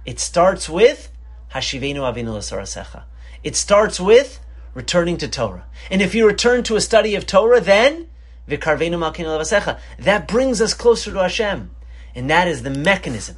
it 0.05 0.19
starts 0.19 0.69
with 0.69 1.11
Hashivenu 1.55 1.99
Avinu 1.99 2.35
L'Sorasecha. 2.35 3.05
It 3.45 3.55
starts 3.55 4.01
with 4.01 4.41
returning 4.75 5.17
to 5.19 5.29
Torah. 5.29 5.67
And 5.91 6.03
if 6.03 6.15
you 6.15 6.27
return 6.27 6.63
to 6.65 6.77
a 6.77 6.81
study 6.81 7.15
of 7.15 7.27
Torah, 7.27 7.61
then 7.61 8.09
Vikarvenu 8.49 8.99
Malkinu 8.99 9.27
Lavasecha. 9.27 9.79
That 9.99 10.27
brings 10.27 10.61
us 10.61 10.75
closer 10.75 11.13
to 11.13 11.23
Hashem. 11.23 11.71
And 12.15 12.29
that 12.29 12.49
is 12.49 12.65
the 12.65 12.71
mechanism 12.71 13.37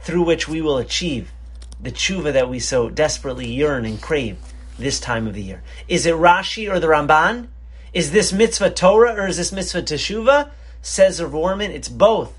through 0.00 0.24
which 0.24 0.48
we 0.48 0.60
will 0.60 0.78
achieve 0.78 1.32
the 1.80 1.92
tshuva 1.92 2.32
that 2.32 2.48
we 2.48 2.58
so 2.58 2.90
desperately 2.90 3.46
yearn 3.46 3.84
and 3.84 4.02
crave 4.02 4.38
this 4.78 5.00
time 5.00 5.26
of 5.26 5.34
the 5.34 5.42
year? 5.42 5.62
Is 5.88 6.06
it 6.06 6.14
Rashi 6.14 6.70
or 6.70 6.80
the 6.80 6.86
Ramban? 6.86 7.48
Is 7.92 8.12
this 8.12 8.32
mitzvah 8.32 8.70
Torah 8.70 9.14
or 9.14 9.26
is 9.26 9.36
this 9.36 9.52
mitzvah 9.52 9.82
Teshuvah? 9.82 10.50
Says 10.80 11.20
Rav 11.20 11.32
Wahrman, 11.32 11.70
it's 11.70 11.88
both. 11.88 12.38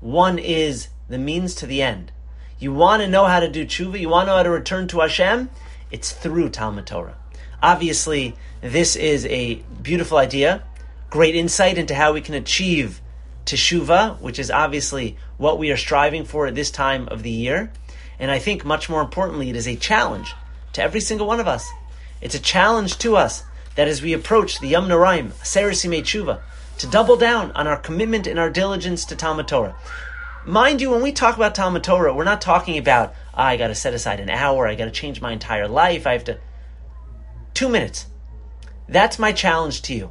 One 0.00 0.38
is 0.38 0.88
the 1.08 1.18
means 1.18 1.54
to 1.56 1.66
the 1.66 1.82
end. 1.82 2.12
You 2.58 2.72
want 2.72 3.02
to 3.02 3.08
know 3.08 3.26
how 3.26 3.40
to 3.40 3.48
do 3.48 3.64
tshuva, 3.64 4.00
you 4.00 4.08
want 4.08 4.26
to 4.26 4.32
know 4.32 4.36
how 4.38 4.42
to 4.42 4.50
return 4.50 4.88
to 4.88 5.00
Hashem, 5.00 5.50
it's 5.90 6.12
through 6.12 6.50
Talmud 6.50 6.86
Torah. 6.86 7.16
Obviously, 7.62 8.34
this 8.60 8.96
is 8.96 9.26
a 9.26 9.56
beautiful 9.82 10.18
idea, 10.18 10.62
great 11.10 11.34
insight 11.34 11.78
into 11.78 11.94
how 11.94 12.12
we 12.12 12.20
can 12.20 12.34
achieve 12.34 13.00
teshuva, 13.46 14.20
which 14.20 14.38
is 14.38 14.50
obviously 14.50 15.16
what 15.36 15.58
we 15.58 15.70
are 15.70 15.76
striving 15.76 16.24
for 16.24 16.46
at 16.46 16.54
this 16.54 16.70
time 16.70 17.08
of 17.08 17.22
the 17.22 17.30
year. 17.30 17.72
And 18.18 18.30
I 18.30 18.38
think 18.38 18.64
much 18.64 18.88
more 18.88 19.00
importantly, 19.00 19.50
it 19.50 19.56
is 19.56 19.68
a 19.68 19.76
challenge 19.76 20.34
to 20.72 20.82
every 20.82 21.00
single 21.00 21.26
one 21.26 21.40
of 21.40 21.48
us. 21.48 21.68
It's 22.20 22.34
a 22.34 22.40
challenge 22.40 22.98
to 22.98 23.16
us 23.16 23.44
that 23.76 23.88
as 23.88 24.02
we 24.02 24.12
approach 24.12 24.58
the 24.58 24.68
Yom 24.68 24.88
Noraim, 24.88 25.30
Serisime 25.44 26.00
Tshuva, 26.02 26.40
to 26.78 26.86
double 26.86 27.16
down 27.16 27.52
on 27.52 27.66
our 27.66 27.76
commitment 27.76 28.26
and 28.26 28.38
our 28.38 28.50
diligence 28.50 29.04
to 29.06 29.16
Talmud 29.16 29.48
Torah. 29.48 29.76
Mind 30.44 30.80
you, 30.80 30.90
when 30.90 31.02
we 31.02 31.12
talk 31.12 31.36
about 31.36 31.54
Talmud 31.54 31.84
Torah, 31.84 32.14
we're 32.14 32.24
not 32.24 32.40
talking 32.40 32.78
about, 32.78 33.14
oh, 33.34 33.42
I 33.42 33.56
got 33.56 33.68
to 33.68 33.74
set 33.74 33.94
aside 33.94 34.20
an 34.20 34.30
hour, 34.30 34.66
I 34.66 34.74
got 34.74 34.86
to 34.86 34.90
change 34.90 35.20
my 35.20 35.32
entire 35.32 35.68
life, 35.68 36.06
I 36.06 36.12
have 36.12 36.24
to. 36.24 36.38
Two 37.54 37.68
minutes. 37.68 38.06
That's 38.88 39.18
my 39.18 39.32
challenge 39.32 39.82
to 39.82 39.94
you. 39.94 40.10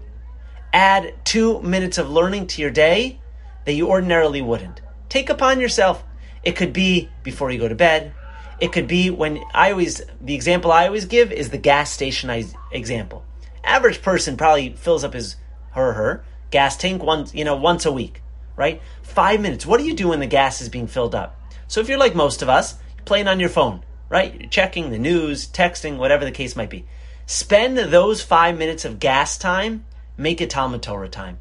Add 0.74 1.16
two 1.26 1.62
minutes 1.62 1.98
of 1.98 2.10
learning 2.10 2.48
to 2.48 2.62
your 2.62 2.72
day 2.72 3.20
that 3.66 3.74
you 3.74 3.90
ordinarily 3.90 4.42
wouldn't. 4.42 4.82
Take 5.10 5.30
upon 5.30 5.60
yourself. 5.60 6.04
It 6.44 6.56
could 6.56 6.72
be 6.72 7.10
before 7.24 7.52
you 7.52 7.60
go 7.60 7.68
to 7.68 7.76
bed, 7.76 8.14
it 8.60 8.72
could 8.72 8.88
be 8.88 9.10
when 9.10 9.44
I 9.54 9.72
always, 9.72 10.02
the 10.20 10.36
example 10.36 10.72
I 10.72 10.88
always 10.88 11.06
give 11.06 11.32
is 11.32 11.50
the 11.50 11.58
gas 11.58 11.92
station 11.92 12.30
example. 12.72 13.24
Average 13.64 14.02
person 14.02 14.38
probably 14.38 14.74
fills 14.74 15.04
up 15.04 15.14
his, 15.14 15.36
her, 15.72 15.94
her 15.94 16.24
gas 16.52 16.78
tank 16.78 17.04
once, 17.04 17.34
you 17.34 17.44
know, 17.44 17.56
once 17.56 17.86
a 17.86 17.92
week, 17.92 18.22
right? 18.56 18.82
Five 19.04 19.42
minutes. 19.42 19.66
What 19.66 19.80
do 19.80 19.86
you 19.86 19.94
do 19.94 20.10
when 20.10 20.20
the 20.20 20.28
gas 20.28 20.62
is 20.62 20.70
being 20.70 20.88
filled 20.88 21.14
up? 21.14 21.40
So 21.68 21.82
if 21.82 21.90
you're 21.90 22.00
like 22.00 22.16
most 22.16 22.42
of 22.42 22.50
us, 22.50 22.76
playing 23.06 23.28
on 23.28 23.40
your 23.40 23.50
phone, 23.50 23.84
right? 24.10 24.34
You're 24.40 24.50
checking 24.50 24.90
the 24.90 25.00
news, 25.00 25.48
texting, 25.48 25.98
whatever 25.98 26.26
the 26.26 26.32
case 26.32 26.56
might 26.56 26.70
be. 26.70 26.86
Spend 27.26 27.78
those 27.78 28.22
five 28.24 28.58
minutes 28.58 28.86
of 28.86 29.00
gas 29.00 29.38
time, 29.38 29.86
make 30.16 30.40
it 30.42 30.50
Talmud 30.50 30.82
Torah 30.82 31.10
time. 31.10 31.40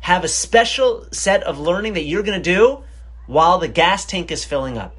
Have 0.00 0.24
a 0.24 0.28
special 0.28 1.06
set 1.12 1.42
of 1.44 1.58
learning 1.58 1.94
that 1.94 2.04
you're 2.04 2.22
going 2.22 2.40
to 2.40 2.52
do 2.54 2.82
while 3.26 3.58
the 3.58 3.68
gas 3.68 4.04
tank 4.04 4.30
is 4.30 4.44
filling 4.44 4.76
up. 4.76 4.97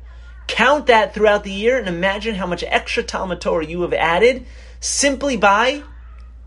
Count 0.49 0.87
that 0.87 1.13
throughout 1.13 1.43
the 1.43 1.51
year 1.51 1.77
and 1.77 1.87
imagine 1.87 2.33
how 2.33 2.47
much 2.47 2.63
extra 2.63 3.03
Talmud 3.03 3.39
Torah 3.39 3.65
you 3.65 3.83
have 3.83 3.93
added 3.93 4.47
simply 4.79 5.37
by 5.37 5.83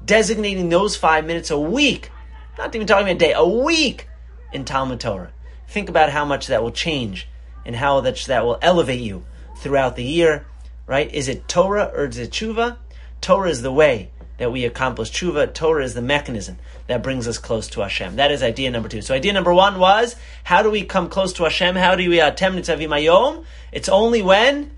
designating 0.04 0.68
those 0.68 0.96
five 0.96 1.24
minutes 1.24 1.52
a 1.52 1.58
week. 1.58 2.10
Not 2.58 2.74
even 2.74 2.88
talking 2.88 3.06
about 3.06 3.14
a 3.14 3.18
day, 3.18 3.32
a 3.32 3.46
week 3.46 4.08
in 4.52 4.64
Talmud 4.64 4.98
Torah. 4.98 5.30
Think 5.68 5.88
about 5.88 6.10
how 6.10 6.24
much 6.24 6.48
that 6.48 6.64
will 6.64 6.72
change 6.72 7.28
and 7.64 7.76
how 7.76 8.00
that, 8.00 8.16
that 8.26 8.44
will 8.44 8.58
elevate 8.60 9.00
you 9.00 9.24
throughout 9.58 9.94
the 9.94 10.04
year, 10.04 10.46
right? 10.88 11.10
Is 11.14 11.28
it 11.28 11.46
Torah 11.46 11.90
or 11.94 12.06
is 12.06 12.18
it 12.18 12.32
tshuva? 12.32 12.78
Torah 13.20 13.50
is 13.50 13.62
the 13.62 13.72
way 13.72 14.10
that 14.42 14.50
we 14.50 14.64
accomplish 14.64 15.12
tshuva. 15.12 15.54
Torah 15.54 15.84
is 15.84 15.94
the 15.94 16.02
mechanism 16.02 16.58
that 16.88 17.00
brings 17.00 17.28
us 17.28 17.38
close 17.38 17.68
to 17.68 17.80
Hashem. 17.80 18.16
That 18.16 18.32
is 18.32 18.42
idea 18.42 18.72
number 18.72 18.88
two. 18.88 19.00
So 19.00 19.14
idea 19.14 19.32
number 19.32 19.54
one 19.54 19.78
was, 19.78 20.16
how 20.42 20.64
do 20.64 20.70
we 20.70 20.82
come 20.82 21.08
close 21.08 21.32
to 21.34 21.44
Hashem? 21.44 21.76
How 21.76 21.94
do 21.94 22.10
we 22.10 22.18
attempt 22.18 22.58
nitzavim 22.58 22.88
ayom? 22.88 23.44
It's 23.70 23.88
only 23.88 24.20
when 24.20 24.72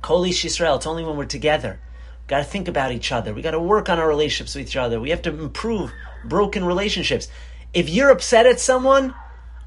Kol 0.00 0.22
Yisrael. 0.22 0.76
It's 0.76 0.86
only 0.86 1.04
when 1.04 1.16
we're 1.16 1.24
together. 1.24 1.80
We 2.22 2.28
got 2.28 2.38
to 2.38 2.44
think 2.44 2.68
about 2.68 2.92
each 2.92 3.10
other. 3.10 3.34
We 3.34 3.42
got 3.42 3.50
to 3.50 3.58
work 3.58 3.88
on 3.88 3.98
our 3.98 4.06
relationships 4.06 4.54
with 4.54 4.68
each 4.68 4.76
other. 4.76 5.00
We 5.00 5.10
have 5.10 5.22
to 5.22 5.30
improve 5.30 5.90
broken 6.24 6.64
relationships. 6.64 7.26
If 7.72 7.90
you're 7.90 8.10
upset 8.10 8.46
at 8.46 8.60
someone, 8.60 9.12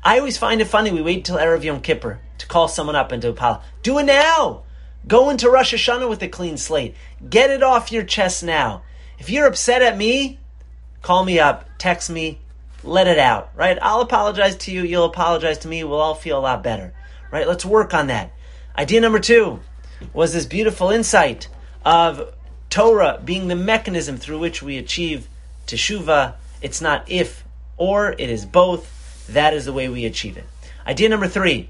I 0.06 0.20
always 0.20 0.38
find 0.38 0.62
it 0.62 0.70
funny. 0.70 0.90
We 0.92 1.02
wait 1.02 1.18
until 1.18 1.36
Erev 1.36 1.66
Yom 1.66 1.82
Kippur 1.82 2.22
to 2.38 2.48
call 2.48 2.70
someone 2.70 2.96
up 2.96 3.12
and 3.12 3.22
to 3.24 3.30
apologize. 3.32 3.66
Do 3.84 3.98
it 4.00 4.04
now. 4.04 4.64
Go 5.06 5.30
into 5.30 5.50
Rosh 5.50 5.74
Hashanah 5.74 6.08
with 6.08 6.24
a 6.24 6.30
clean 6.30 6.56
slate. 6.56 6.96
Get 7.30 7.50
it 7.50 7.62
off 7.62 7.92
your 7.92 8.04
chest 8.04 8.42
now. 8.42 8.84
If 9.18 9.30
you're 9.30 9.48
upset 9.48 9.82
at 9.82 9.98
me, 9.98 10.40
call 11.02 11.24
me 11.26 11.40
up, 11.40 11.68
text 11.78 12.10
me, 12.10 12.40
let 12.84 13.08
it 13.08 13.20
out, 13.20 13.50
right? 13.56 13.78
I'll 13.82 14.02
apologize 14.02 14.56
to 14.58 14.72
you, 14.72 14.84
you'll 14.84 15.06
apologize 15.06 15.60
to 15.60 15.68
me, 15.68 15.84
we'll 15.84 16.00
all 16.00 16.16
feel 16.16 16.38
a 16.38 16.42
lot 16.42 16.64
better, 16.64 16.94
right? 17.32 17.48
Let's 17.48 17.66
work 17.66 17.94
on 17.94 18.08
that. 18.08 18.32
Idea 18.78 19.02
number 19.02 19.20
two 19.20 19.60
was 20.14 20.34
this 20.34 20.46
beautiful 20.46 20.92
insight 20.92 21.48
of 21.84 22.34
Torah 22.70 23.20
being 23.24 23.48
the 23.48 23.56
mechanism 23.56 24.18
through 24.18 24.40
which 24.40 24.62
we 24.62 24.78
achieve 24.78 25.28
teshuva. 25.66 26.36
It's 26.62 26.82
not 26.82 27.10
if 27.10 27.44
or, 27.78 28.12
it 28.12 28.30
is 28.30 28.46
both. 28.46 29.26
That 29.30 29.54
is 29.54 29.66
the 29.66 29.74
way 29.74 29.90
we 29.90 30.06
achieve 30.06 30.38
it. 30.38 30.46
Idea 30.86 31.10
number 31.10 31.28
three 31.28 31.70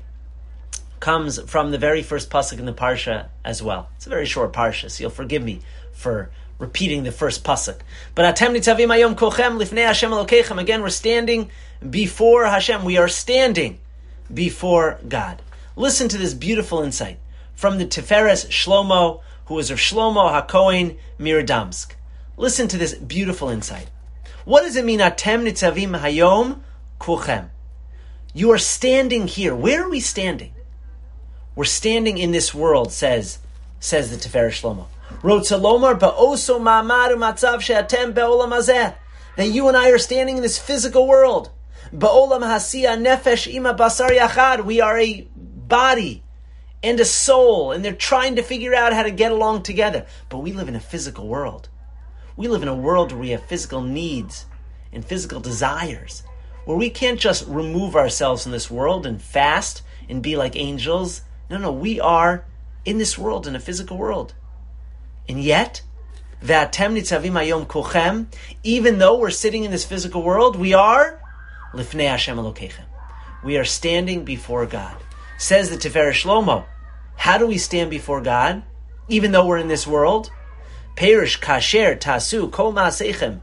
comes 0.99 1.39
from 1.43 1.71
the 1.71 1.77
very 1.77 2.01
first 2.01 2.29
pasuk 2.29 2.59
in 2.59 2.65
the 2.65 2.73
parsha 2.73 3.27
as 3.45 3.61
well. 3.61 3.89
It's 3.95 4.05
a 4.07 4.09
very 4.09 4.25
short 4.25 4.53
parsha, 4.53 4.89
so 4.89 5.01
you'll 5.01 5.11
forgive 5.11 5.43
me 5.43 5.61
for 5.93 6.29
repeating 6.59 7.03
the 7.03 7.11
first 7.11 7.43
pasuk. 7.43 7.79
But 8.15 8.35
atem 8.35 8.55
nitzavim 8.55 8.87
ayom 8.87 9.15
kochem 9.15 9.59
lifnei 9.61 9.85
Hashem 9.85 10.11
elokechem. 10.11 10.59
Again, 10.59 10.81
we're 10.81 10.89
standing 10.89 11.49
before 11.87 12.45
Hashem. 12.45 12.83
We 12.83 12.97
are 12.97 13.07
standing 13.07 13.79
before 14.33 14.99
God. 15.07 15.41
Listen 15.75 16.09
to 16.09 16.17
this 16.17 16.33
beautiful 16.33 16.81
insight 16.81 17.19
from 17.53 17.77
the 17.77 17.85
Tiferes 17.85 18.47
Shlomo, 18.47 19.21
who 19.45 19.55
was 19.55 19.71
of 19.71 19.77
Shlomo 19.77 20.47
HaKohen 20.47 20.97
Miradamsk. 21.19 21.93
Listen 22.35 22.67
to 22.67 22.77
this 22.77 22.95
beautiful 22.95 23.49
insight. 23.49 23.89
What 24.45 24.61
does 24.61 24.75
it 24.75 24.85
mean, 24.85 24.99
Atem 24.99 25.43
Nitzavim 25.43 25.99
Hayom 25.99 26.61
Kuchem? 26.99 27.49
You 28.33 28.51
are 28.51 28.57
standing 28.57 29.27
here. 29.27 29.55
Where 29.55 29.83
are 29.83 29.89
we 29.89 29.99
standing? 29.99 30.53
We're 31.55 31.65
standing 31.65 32.17
in 32.17 32.31
this 32.31 32.53
world, 32.53 32.91
says 32.91 33.39
says 33.79 34.09
the 34.11 34.17
Tiferes 34.17 34.61
Shlomo. 34.61 34.85
Rotzalomar 35.21 35.99
ba'oso 35.99 36.59
ma'amar 36.59 37.15
matzav 37.15 37.61
she'atem 37.61 38.13
be'olam 38.13 38.51
hazeh. 38.51 38.95
That 39.35 39.47
you 39.47 39.67
and 39.67 39.75
I 39.75 39.89
are 39.89 39.97
standing 39.97 40.37
in 40.37 40.43
this 40.43 40.59
physical 40.59 41.07
world. 41.07 41.49
Ba'olam 41.93 42.41
hasiya 42.41 42.97
nefesh 43.01 43.51
ima 43.51 43.73
basar 43.73 44.09
yachad. 44.09 44.65
We 44.65 44.79
are 44.81 44.97
a 44.99 45.27
body 45.35 46.23
and 46.83 46.99
a 46.99 47.05
soul, 47.05 47.71
and 47.71 47.83
they're 47.83 47.93
trying 47.93 48.35
to 48.35 48.43
figure 48.43 48.75
out 48.75 48.93
how 48.93 49.03
to 49.03 49.11
get 49.11 49.31
along 49.31 49.63
together. 49.63 50.05
But 50.29 50.39
we 50.39 50.53
live 50.53 50.67
in 50.67 50.75
a 50.75 50.79
physical 50.79 51.27
world. 51.27 51.69
We 52.35 52.47
live 52.47 52.61
in 52.61 52.67
a 52.67 52.75
world 52.75 53.11
where 53.11 53.21
we 53.21 53.29
have 53.31 53.43
physical 53.43 53.81
needs 53.81 54.45
and 54.93 55.03
physical 55.03 55.39
desires, 55.39 56.23
where 56.65 56.77
we 56.77 56.91
can't 56.91 57.19
just 57.19 57.47
remove 57.47 57.95
ourselves 57.95 58.43
from 58.43 58.51
this 58.51 58.69
world 58.69 59.07
and 59.07 59.19
fast 59.19 59.81
and 60.07 60.21
be 60.21 60.35
like 60.37 60.55
angels. 60.55 61.23
No, 61.49 61.57
no, 61.57 61.71
we 61.71 61.99
are 61.99 62.45
in 62.85 62.99
this 62.99 63.17
world, 63.17 63.47
in 63.47 63.55
a 63.55 63.59
physical 63.59 63.97
world. 63.97 64.35
And 65.27 65.43
yet, 65.43 65.81
even 68.63 68.99
though 68.99 69.17
we're 69.17 69.29
sitting 69.29 69.63
in 69.63 69.71
this 69.71 69.85
physical 69.85 70.23
world, 70.23 70.55
we 70.55 70.73
are 70.73 71.21
lifnei 71.73 72.09
Hashem 72.09 72.37
Elokechem. 72.37 72.85
We 73.43 73.57
are 73.57 73.65
standing 73.65 74.23
before 74.23 74.65
God. 74.65 74.95
Says 75.37 75.69
the 75.69 75.77
Tiferes 75.77 76.23
Shlomo, 76.23 76.65
how 77.15 77.37
do 77.37 77.47
we 77.47 77.57
stand 77.57 77.89
before 77.89 78.21
God, 78.21 78.63
even 79.07 79.31
though 79.31 79.45
we're 79.45 79.57
in 79.57 79.67
this 79.67 79.85
world? 79.87 80.31
Perish 80.95 81.39
kasher 81.39 81.99
tasu 81.99 82.51
kol 82.51 82.73
ma'asechem 82.73 83.41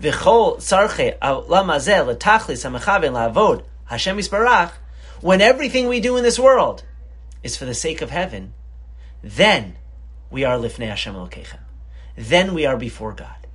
v'chol 0.00 0.56
sarche 0.56 1.18
lamazeh 1.18 2.16
letachlis 2.16 2.64
hamachaven 2.64 3.12
la'avod 3.12 3.64
Hashem 3.84 4.16
yisbarach. 4.16 4.72
When 5.20 5.40
everything 5.40 5.86
we 5.88 6.00
do 6.00 6.16
in 6.16 6.24
this 6.24 6.38
world 6.38 6.84
is 7.42 7.56
for 7.56 7.64
the 7.64 7.74
sake 7.74 8.02
of 8.02 8.10
heaven, 8.10 8.54
then 9.22 9.76
we 10.32 10.44
are 10.44 10.56
lifnei 10.56 10.88
Hashem 10.88 11.14
Elokechem. 11.14 11.60
Then 12.16 12.54
we 12.54 12.64
are 12.64 12.78
before 12.78 13.12
God. 13.12 13.46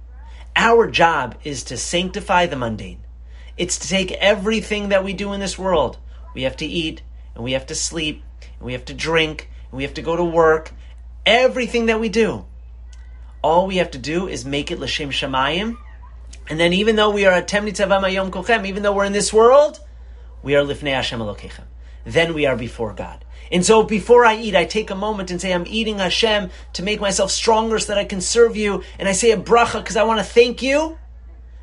Our 0.55 0.89
job 0.89 1.35
is 1.43 1.63
to 1.65 1.77
sanctify 1.77 2.45
the 2.45 2.55
mundane. 2.55 3.03
It's 3.57 3.79
to 3.79 3.87
take 3.87 4.11
everything 4.11 4.89
that 4.89 5.03
we 5.03 5.13
do 5.13 5.33
in 5.33 5.39
this 5.39 5.57
world. 5.57 5.97
We 6.35 6.43
have 6.43 6.55
to 6.57 6.65
eat, 6.65 7.01
and 7.33 7.43
we 7.43 7.53
have 7.53 7.65
to 7.65 7.75
sleep, 7.75 8.23
and 8.41 8.65
we 8.65 8.73
have 8.73 8.85
to 8.85 8.93
drink, 8.93 9.49
and 9.71 9.77
we 9.77 9.83
have 9.83 9.95
to 9.95 10.03
go 10.03 10.15
to 10.15 10.23
work. 10.23 10.71
Everything 11.25 11.87
that 11.87 11.99
we 11.99 12.09
do, 12.09 12.45
all 13.41 13.65
we 13.65 13.77
have 13.77 13.91
to 13.91 13.97
do 13.97 14.27
is 14.27 14.45
make 14.45 14.69
it 14.69 14.79
l'shem 14.79 15.09
shamayim. 15.09 15.77
And 16.47 16.59
then, 16.59 16.73
even 16.73 16.95
though 16.95 17.09
we 17.09 17.25
are 17.25 17.33
at 17.33 17.47
temni 17.47 18.13
yom 18.13 18.31
kochem, 18.31 18.67
even 18.67 18.83
though 18.83 18.93
we're 18.93 19.05
in 19.05 19.13
this 19.13 19.33
world, 19.33 19.79
we 20.43 20.55
are 20.55 20.63
lifnei 20.63 20.93
Hashem 20.93 21.19
Elokechem. 21.19 21.65
Then 22.07 22.33
we 22.33 22.45
are 22.45 22.55
before 22.55 22.93
God. 22.93 23.25
And 23.51 23.65
so 23.65 23.83
before 23.83 24.23
I 24.23 24.37
eat, 24.37 24.55
I 24.55 24.63
take 24.63 24.89
a 24.89 24.95
moment 24.95 25.29
and 25.29 25.41
say, 25.41 25.53
I'm 25.53 25.67
eating 25.67 25.99
Hashem 25.99 26.49
to 26.73 26.83
make 26.83 27.01
myself 27.01 27.31
stronger 27.31 27.79
so 27.79 27.87
that 27.87 27.99
I 27.99 28.05
can 28.05 28.21
serve 28.21 28.55
you. 28.55 28.83
And 28.97 29.09
I 29.09 29.11
say 29.11 29.31
a 29.31 29.37
bracha 29.37 29.79
because 29.79 29.97
I 29.97 30.03
want 30.03 30.19
to 30.19 30.25
thank 30.25 30.61
you. 30.61 30.97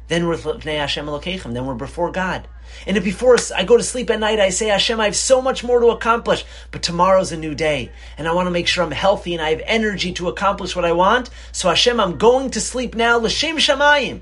Then 0.09 0.29
we're 0.29 0.37
lifnei 0.37 0.77
Hashem. 0.77 1.07
Then 1.55 1.65
we're 1.65 1.75
before 1.75 2.11
God. 2.11 2.47
And 2.87 2.99
if 2.99 3.05
before 3.05 3.39
I 3.57 3.65
go 3.65 3.79
to 3.79 3.83
sleep 3.83 4.11
at 4.11 4.21
night, 4.21 4.39
I 4.39 4.51
say, 4.51 4.69
Hashem, 4.69 5.01
I 5.01 5.07
have 5.07 5.17
so 5.17 5.41
much 5.41 5.65
more 5.65 5.81
to 5.81 5.89
accomplish, 5.89 6.45
but 6.71 6.83
tomorrow's 6.83 7.33
a 7.33 7.39
new 7.39 7.55
day. 7.55 7.91
And 8.19 8.29
I 8.29 8.35
want 8.35 8.47
to 8.47 8.51
make 8.51 8.67
sure 8.67 8.85
I'm 8.85 8.91
healthy 8.91 9.33
and 9.33 9.43
I 9.43 9.51
have 9.51 9.63
energy 9.65 10.13
to 10.15 10.29
accomplish 10.29 10.77
what 10.77 10.85
I 10.85 10.93
want. 10.93 11.31
So 11.53 11.71
Hashem, 11.71 11.99
I'm 11.99 12.19
going 12.19 12.51
to 12.51 12.61
sleep 12.61 12.95
now, 12.95 13.17
l'shem 13.17 13.57
shamayim. 13.57 14.21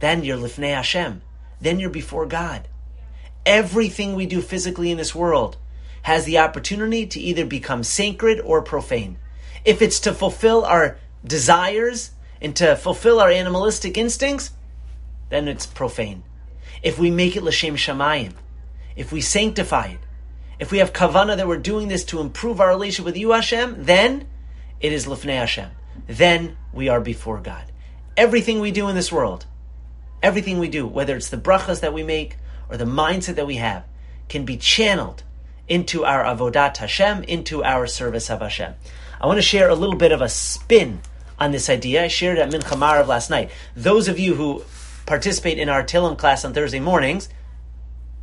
Then 0.00 0.24
you're 0.24 0.38
lifnei 0.38 0.74
Hashem. 0.74 1.22
Then 1.60 1.78
you're 1.78 1.90
before 1.90 2.26
God. 2.26 2.66
Everything 3.44 4.14
we 4.14 4.26
do 4.26 4.40
physically 4.40 4.90
in 4.90 4.98
this 4.98 5.14
world 5.14 5.56
has 6.02 6.24
the 6.24 6.38
opportunity 6.38 7.06
to 7.06 7.20
either 7.20 7.44
become 7.44 7.82
sacred 7.82 8.40
or 8.40 8.62
profane. 8.62 9.18
If 9.64 9.82
it's 9.82 10.00
to 10.00 10.12
fulfill 10.12 10.64
our 10.64 10.98
desires 11.24 12.10
and 12.40 12.54
to 12.56 12.76
fulfill 12.76 13.20
our 13.20 13.30
animalistic 13.30 13.96
instincts, 13.96 14.50
then 15.30 15.48
it's 15.48 15.66
profane 15.66 16.24
if 16.82 16.98
we 16.98 17.10
make 17.10 17.36
it 17.36 17.42
l'shem 17.42 17.76
shamayim, 17.76 18.32
if 18.96 19.12
we 19.12 19.20
sanctify 19.20 19.86
it, 19.86 19.98
if 20.58 20.70
we 20.70 20.78
have 20.78 20.92
kavana 20.92 21.36
that 21.36 21.48
we're 21.48 21.56
doing 21.56 21.88
this 21.88 22.04
to 22.04 22.20
improve 22.20 22.60
our 22.60 22.68
relationship 22.68 23.06
with 23.06 23.16
you, 23.16 23.32
Hashem, 23.32 23.84
then 23.84 24.26
it 24.80 24.92
is 24.92 25.06
lifnei 25.06 25.38
Hashem. 25.38 25.70
Then 26.06 26.56
we 26.72 26.88
are 26.88 27.00
before 27.00 27.40
God. 27.40 27.64
Everything 28.16 28.60
we 28.60 28.70
do 28.70 28.88
in 28.88 28.94
this 28.94 29.12
world, 29.12 29.46
everything 30.22 30.58
we 30.58 30.68
do, 30.68 30.86
whether 30.86 31.16
it's 31.16 31.30
the 31.30 31.36
brachas 31.36 31.80
that 31.80 31.94
we 31.94 32.02
make 32.02 32.36
or 32.72 32.78
the 32.78 32.84
mindset 32.86 33.34
that 33.34 33.46
we 33.46 33.56
have, 33.56 33.84
can 34.30 34.44
be 34.46 34.56
channeled 34.56 35.22
into 35.68 36.04
our 36.04 36.24
avodat 36.24 36.78
Hashem, 36.78 37.22
into 37.24 37.62
our 37.62 37.86
service 37.86 38.30
of 38.30 38.40
Hashem. 38.40 38.74
I 39.20 39.26
want 39.26 39.36
to 39.36 39.42
share 39.42 39.68
a 39.68 39.74
little 39.74 39.94
bit 39.94 40.10
of 40.10 40.22
a 40.22 40.28
spin 40.28 41.02
on 41.38 41.52
this 41.52 41.68
idea. 41.68 42.04
I 42.04 42.08
shared 42.08 42.38
at 42.38 42.50
Mincha 42.50 42.78
Marav 42.78 43.06
last 43.06 43.28
night. 43.28 43.50
Those 43.76 44.08
of 44.08 44.18
you 44.18 44.34
who 44.34 44.64
participate 45.04 45.58
in 45.58 45.68
our 45.68 45.82
Tillim 45.82 46.16
class 46.16 46.44
on 46.44 46.54
Thursday 46.54 46.80
mornings, 46.80 47.28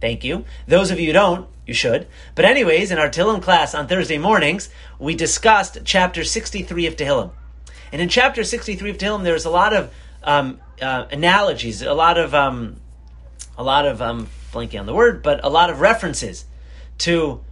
thank 0.02 0.24
you. 0.24 0.46
Those 0.68 0.90
of 0.90 1.00
you 1.00 1.08
who 1.08 1.14
don't, 1.14 1.48
you 1.68 1.76
should. 1.76 2.08
But 2.34 2.46
anyways, 2.46 2.92
in 2.92 2.98
our 2.98 3.10
Tillim 3.10 3.42
class 3.42 3.76
on 3.76 3.88
Thursday 3.88 4.18
mornings, 4.18 4.70
we 4.98 5.14
discussed 5.14 5.78
chapter 5.86 6.24
63 6.24 6.88
of 6.88 6.96
Tehillim. 6.96 7.32
And 7.92 8.02
in 8.02 8.10
chapter 8.10 8.44
63 8.44 8.90
of 8.90 8.98
Tehillim, 8.98 9.24
there's 9.24 9.46
a 9.46 9.50
lot 9.50 9.74
of 9.74 9.94
um, 10.24 10.60
uh, 10.82 11.06
analogies, 11.12 11.84
a 11.84 11.94
lot 11.94 12.18
of, 12.18 12.34
um, 12.34 12.78
a 13.58 13.64
lot 13.64 13.86
of, 13.86 14.02
um, 14.02 14.28
blanking 14.52 14.80
on 14.80 14.86
the 14.86 14.94
word, 14.94 15.22
but 15.22 15.44
a 15.44 15.50
lot 15.50 15.70
of 15.70 15.80
references 15.80 16.46
to 17.00 17.44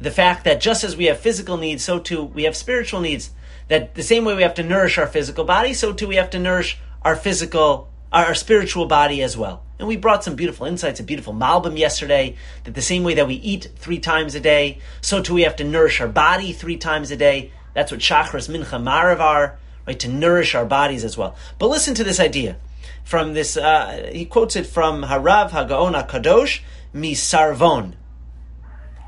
the 0.00 0.10
fact 0.10 0.44
that 0.44 0.60
just 0.60 0.84
as 0.84 0.96
we 0.96 1.06
have 1.06 1.18
physical 1.18 1.56
needs, 1.56 1.84
so 1.84 1.98
too 1.98 2.22
we 2.24 2.44
have 2.44 2.56
spiritual 2.56 3.00
needs. 3.00 3.30
That 3.68 3.94
the 3.94 4.02
same 4.02 4.24
way 4.24 4.34
we 4.34 4.42
have 4.42 4.54
to 4.54 4.62
nourish 4.62 4.98
our 4.98 5.06
physical 5.06 5.44
body, 5.44 5.72
so 5.72 5.92
too 5.92 6.08
we 6.08 6.16
have 6.16 6.30
to 6.30 6.38
nourish 6.38 6.78
our 7.02 7.16
physical 7.16 7.88
our 8.12 8.34
spiritual 8.34 8.86
body 8.86 9.22
as 9.22 9.36
well. 9.36 9.62
And 9.78 9.88
we 9.88 9.96
brought 9.96 10.22
some 10.22 10.36
beautiful 10.36 10.66
insights, 10.66 11.00
a 11.00 11.02
beautiful 11.02 11.32
malbim 11.32 11.78
yesterday, 11.78 12.36
that 12.64 12.74
the 12.74 12.82
same 12.82 13.04
way 13.04 13.14
that 13.14 13.26
we 13.26 13.34
eat 13.36 13.70
three 13.76 13.98
times 13.98 14.34
a 14.34 14.40
day, 14.40 14.78
so 15.00 15.22
too 15.22 15.34
we 15.34 15.42
have 15.42 15.56
to 15.56 15.64
nourish 15.64 16.00
our 16.00 16.08
body 16.08 16.52
three 16.52 16.76
times 16.76 17.10
a 17.10 17.16
day. 17.16 17.50
That's 17.74 17.90
what 17.90 18.00
Shacharis, 18.00 18.50
mincha, 18.50 18.82
marav 18.82 19.18
are, 19.18 19.58
right, 19.86 19.98
to 19.98 20.08
nourish 20.08 20.54
our 20.54 20.66
bodies 20.66 21.04
as 21.04 21.16
well. 21.16 21.34
But 21.58 21.70
listen 21.70 21.94
to 21.94 22.04
this 22.04 22.20
idea. 22.20 22.58
From 23.04 23.34
this, 23.34 23.56
uh, 23.56 24.10
he 24.12 24.24
quotes 24.24 24.56
it 24.56 24.66
from 24.66 25.04
Harav 25.04 25.50
Hagaon 25.50 26.08
Kadosh, 26.08 26.60
mi 26.92 27.14
sarvon. 27.14 27.94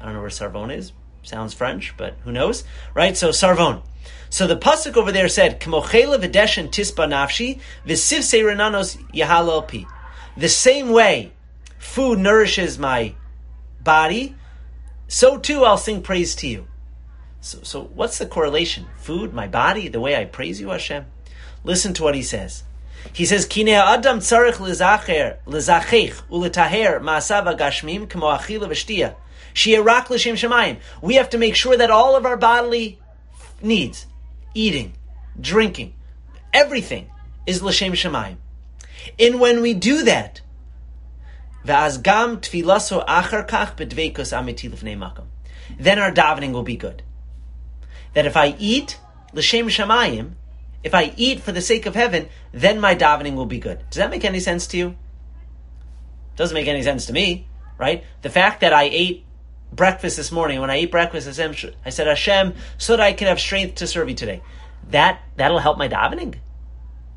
I 0.01 0.05
don't 0.05 0.15
know 0.15 0.21
where 0.21 0.31
sarvon 0.31 0.75
is. 0.77 0.93
Sounds 1.23 1.55
French, 1.55 1.95
but 1.97 2.17
who 2.25 2.33
knows, 2.33 2.65
right? 2.93 3.17
So 3.17 3.31
sarvon. 3.31 3.83
So 4.29 4.47
the 4.47 4.57
pasuk 4.57 4.97
over 4.97 5.13
there 5.13 5.29
said, 5.29 5.61
"Kmochela 5.61 6.19
v'deshen 6.19 6.69
tispa 6.69 7.09
nafshi 7.09 7.61
v'sivsei 7.87 8.43
renanos 8.43 8.99
yahalel 9.13 9.67
pi." 9.67 9.87
The 10.37 10.49
same 10.49 10.91
way 10.91 11.33
food 11.79 12.19
nourishes 12.19 12.79
my 12.79 13.15
body, 13.83 14.35
so 15.09 15.39
too 15.39 15.65
I'll 15.65 15.79
sing 15.79 16.03
praise 16.03 16.35
to 16.37 16.49
you. 16.49 16.67
So, 17.41 17.59
so 17.63 17.83
what's 17.95 18.19
the 18.19 18.27
correlation? 18.27 18.87
Food, 18.97 19.33
my 19.33 19.47
body, 19.47 19.89
the 19.89 20.01
way 20.01 20.17
I 20.17 20.25
praise 20.25 20.61
you, 20.61 20.71
Hashem. 20.71 21.07
Listen 21.63 21.95
to 21.95 22.03
what 22.03 22.15
he 22.15 22.23
says. 22.23 22.65
He 23.13 23.25
says, 23.25 23.47
"Kine 23.47 23.69
adam 23.69 24.19
tzarich 24.21 24.55
lezacher 24.55 25.37
lezachech 25.47 26.23
uletaher 26.31 27.01
maasav 27.01 27.47
agashmim 27.47 28.07
kmo 28.09 28.39
achila 28.39 28.69
v'shtia." 28.69 29.15
We 31.01 31.15
have 31.15 31.31
to 31.31 31.39
make 31.39 31.55
sure 31.55 31.77
that 31.77 31.91
all 31.91 32.17
of 32.17 32.27
our 32.27 32.37
bodily 32.37 32.99
needs, 33.63 34.07
eating, 34.53 34.95
drinking, 35.41 35.95
everything 36.53 37.09
is 37.47 37.63
l'shem 37.63 37.93
shemayim. 37.93 38.39
And 39.19 39.39
when 39.39 39.63
we 39.63 39.75
do 39.75 40.03
that, 40.03 40.41
V'az 41.65 42.03
gam 42.03 42.39
tfilaso 42.39 43.07
achar 43.07 43.49
kach 43.49 43.77
bedveikus 43.77 44.33
amiti 44.37 44.69
lifnei 44.71 44.99
makom. 44.99 45.27
Then 45.79 45.99
our 45.99 46.13
davening 46.13 46.53
will 46.53 46.63
be 46.63 46.77
good. 46.77 47.03
That 48.13 48.27
if 48.27 48.37
I 48.37 48.55
eat 48.59 48.99
l'shem 49.33 49.69
shamayim, 49.69 50.33
if 50.85 50.95
I 50.95 51.15
eat 51.17 51.41
for 51.41 51.51
the 51.51 51.63
sake 51.63 51.87
of 51.87 51.95
heaven, 51.95 52.29
then 52.53 52.79
my 52.79 52.95
davening 52.95 53.35
will 53.35 53.47
be 53.47 53.59
good. 53.59 53.79
Does 53.91 53.97
that 53.97 54.11
make 54.11 54.25
any 54.25 54.39
sense 54.39 54.67
to 54.69 54.77
you? 54.77 54.97
Doesn't 56.37 56.55
make 56.55 56.69
any 56.69 56.83
sense 56.83 57.07
to 57.07 57.13
me, 57.13 57.49
right? 57.79 58.05
The 58.21 58.29
fact 58.29 58.61
that 58.61 58.75
I 58.75 58.85
ate 58.85 59.25
breakfast 59.73 60.19
this 60.19 60.31
morning, 60.31 60.61
when 60.61 60.71
I 60.71 60.77
ate 60.77 60.91
breakfast, 60.91 61.27
I 61.27 61.91
said, 61.91 62.07
Hashem, 62.07 62.55
so 62.77 62.97
that 62.97 63.03
I 63.03 63.15
can 63.15 63.29
have 63.29 63.41
strength 63.41 63.77
to 63.77 63.87
serve 63.87 64.11
you 64.11 64.15
today. 64.15 64.43
That, 64.91 65.23
that'll 65.37 65.59
help 65.59 65.79
my 65.79 65.89
davening. 65.89 66.37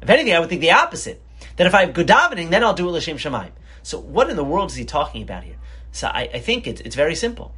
If 0.01 0.09
anything, 0.09 0.33
I 0.33 0.39
would 0.39 0.49
think 0.49 0.61
the 0.61 0.71
opposite. 0.71 1.21
That 1.57 1.67
if 1.67 1.75
I 1.75 1.81
have 1.81 1.93
good 1.93 2.07
davening, 2.07 2.49
then 2.49 2.63
I'll 2.63 2.73
do 2.73 2.87
it 2.87 2.91
l'shem 2.91 3.17
shamayim. 3.17 3.51
So 3.83 3.99
what 3.99 4.29
in 4.29 4.37
the 4.37 4.43
world 4.43 4.71
is 4.71 4.77
he 4.77 4.85
talking 4.85 5.21
about 5.21 5.43
here? 5.43 5.57
So 5.91 6.07
I, 6.07 6.29
I 6.33 6.39
think 6.39 6.67
it's, 6.67 6.79
it's 6.81 6.95
very 6.95 7.15
simple. 7.15 7.53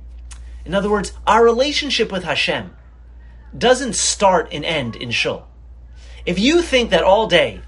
In 0.65 0.73
other 0.73 0.89
words, 0.89 1.13
our 1.27 1.43
relationship 1.43 2.11
with 2.11 2.23
Hashem 2.23 2.75
doesn't 3.55 3.93
start 3.93 4.49
and 4.51 4.65
end 4.65 4.95
in 4.95 5.11
shul. 5.11 5.48
If 6.25 6.39
you 6.39 6.61
think 6.61 6.89
that 6.91 7.03
all 7.03 7.27
day 7.27 7.61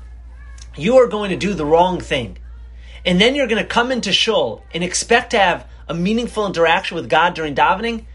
you 0.75 0.97
are 0.97 1.07
going 1.07 1.29
to 1.31 1.37
do 1.37 1.53
the 1.53 1.65
wrong 1.65 1.99
thing, 1.99 2.37
and 3.05 3.19
then 3.19 3.35
you're 3.35 3.47
going 3.47 3.61
to 3.61 3.67
come 3.67 3.91
into 3.91 4.11
shul 4.11 4.63
and 4.73 4.83
expect 4.83 5.31
to 5.31 5.39
have 5.39 5.67
a 5.87 5.93
meaningful 5.93 6.45
interaction 6.45 6.95
with 6.95 7.09
God 7.09 7.33
during 7.33 7.55
davening, 7.55 8.05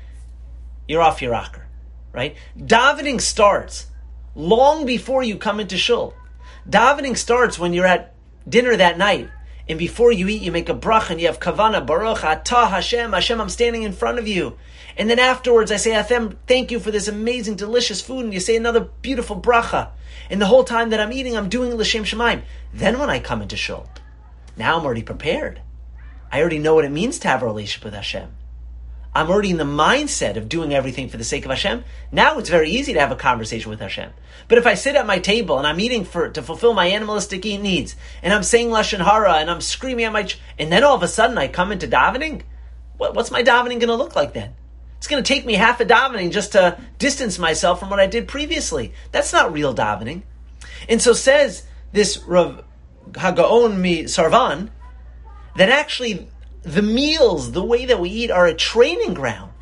you're 0.89 1.03
off 1.03 1.21
your 1.21 1.33
rocker, 1.33 1.67
right? 2.13 2.37
Davening 2.57 3.21
starts 3.21 3.87
long 4.35 4.87
before 4.87 5.23
you 5.23 5.37
come 5.37 5.61
into 5.61 5.77
shul. 5.77 6.15
Davening 6.69 7.17
starts 7.17 7.59
when 7.59 7.73
you're 7.73 7.87
at 7.87 8.15
dinner 8.49 8.77
that 8.77 8.99
night, 8.99 9.29
and 9.69 9.79
before 9.79 10.13
you 10.13 10.29
eat, 10.29 10.43
you 10.43 10.53
make 10.53 10.69
a 10.69 10.75
brach 10.75 11.11
and 11.11 11.21
you 11.21 11.27
have 11.27 11.41
kavana, 11.41 11.85
baruch, 11.85 12.19
atah 12.19 12.71
Hashem, 12.71 13.13
Hashem, 13.13 13.41
I'm 13.41 13.49
standing 13.49 13.83
in 13.83 13.93
front 13.93 14.19
of 14.19 14.29
you. 14.29 14.57
And 14.97 15.11
then 15.11 15.19
afterwards, 15.19 15.73
I 15.73 15.77
say, 15.77 15.91
Hashem, 15.91 16.39
thank 16.47 16.71
you 16.71 16.79
for 16.79 16.91
this 16.93 17.09
amazing, 17.09 17.57
delicious 17.57 18.01
food, 18.01 18.25
and 18.25 18.33
you 18.33 18.41
say 18.41 18.57
another 18.57 18.81
beautiful 18.81 19.41
bracha. 19.41 19.91
And 20.31 20.41
the 20.41 20.47
whole 20.47 20.65
time 20.65 20.91
that 20.91 21.01
I'm 21.01 21.13
eating, 21.13 21.37
I'm 21.37 21.49
doing 21.49 21.75
l'shem 21.75 22.05
shemaim. 22.05 22.43
Then 22.73 22.99
when 22.99 23.11
I 23.11 23.19
come 23.19 23.43
into 23.43 23.57
shul, 23.57 23.89
now 24.57 24.79
I'm 24.79 24.85
already 24.85 25.03
prepared. 25.03 25.63
I 26.31 26.41
already 26.41 26.59
know 26.59 26.75
what 26.75 26.85
it 26.85 26.91
means 26.91 27.19
to 27.21 27.29
have 27.29 27.43
a 27.43 27.47
relationship 27.47 27.85
with 27.85 27.95
Hashem. 27.95 28.29
I'm 29.15 29.31
already 29.31 29.51
in 29.51 29.57
the 29.57 29.65
mindset 29.65 30.37
of 30.37 30.49
doing 30.49 30.75
everything 30.75 31.09
for 31.09 31.17
the 31.17 31.25
sake 31.25 31.47
of 31.47 31.51
Hashem. 31.51 31.85
Now 32.13 32.39
it's 32.39 32.51
very 32.51 32.69
easy 32.69 32.93
to 32.93 33.01
have 33.01 33.13
a 33.13 33.17
conversation 33.17 33.71
with 33.71 33.81
Hashem. 33.81 34.11
But 34.47 34.59
if 34.59 34.67
I 34.67 34.75
sit 34.75 34.95
at 34.95 35.07
my 35.07 35.19
table 35.19 35.57
and 35.57 35.67
I'm 35.67 35.81
eating 35.81 36.05
for 36.05 36.29
to 36.29 36.43
fulfill 36.43 36.75
my 36.75 36.89
animalistic 36.89 37.45
needs, 37.45 37.97
and 38.23 38.35
I'm 38.35 38.43
saying 38.43 38.69
lashon 38.69 39.03
hara 39.03 39.37
and 39.37 39.51
I'm 39.51 39.63
screaming 39.63 40.05
at 40.05 40.13
my, 40.13 40.25
ch- 40.25 40.39
and 40.59 40.71
then 40.71 40.85
all 40.85 40.95
of 40.95 41.03
a 41.03 41.09
sudden 41.09 41.39
I 41.39 41.49
come 41.49 41.73
into 41.73 41.89
davening, 41.89 42.43
what, 42.99 43.15
what's 43.15 43.31
my 43.31 43.43
davening 43.43 43.81
going 43.81 43.89
to 43.89 43.95
look 43.95 44.15
like 44.15 44.35
then? 44.35 44.55
It's 44.99 45.07
going 45.07 45.23
to 45.23 45.27
take 45.27 45.45
me 45.45 45.55
half 45.55 45.81
a 45.81 45.85
davening 45.85 46.33
just 46.33 46.53
to 46.53 46.79
distance 46.99 47.39
myself 47.39 47.81
from 47.81 47.91
what 47.91 48.01
I 48.01 48.07
did 48.07 48.29
previously. 48.29 48.93
That's 49.13 49.33
not 49.33 49.53
real 49.53 49.75
davening. 49.75 50.23
And 50.89 51.01
so 51.01 51.13
says 51.13 51.65
this 51.93 52.19
Rav 52.19 52.65
Hagaon 53.13 53.79
Mi 53.79 54.05
Sarvan 54.05 54.71
that 55.57 55.69
actually 55.69 56.29
the 56.63 56.83
meals, 56.83 57.53
the 57.53 57.65
way 57.65 57.87
that 57.87 58.01
we 58.01 58.11
eat, 58.11 58.31
are 58.31 58.47
a 58.47 58.55
training 58.55 59.15
ground 59.15 59.53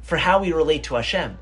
for 0.00 0.16
how 0.16 0.40
we 0.40 0.52
relate 0.52 0.84
to 0.84 0.94
Hashem. 0.94 1.38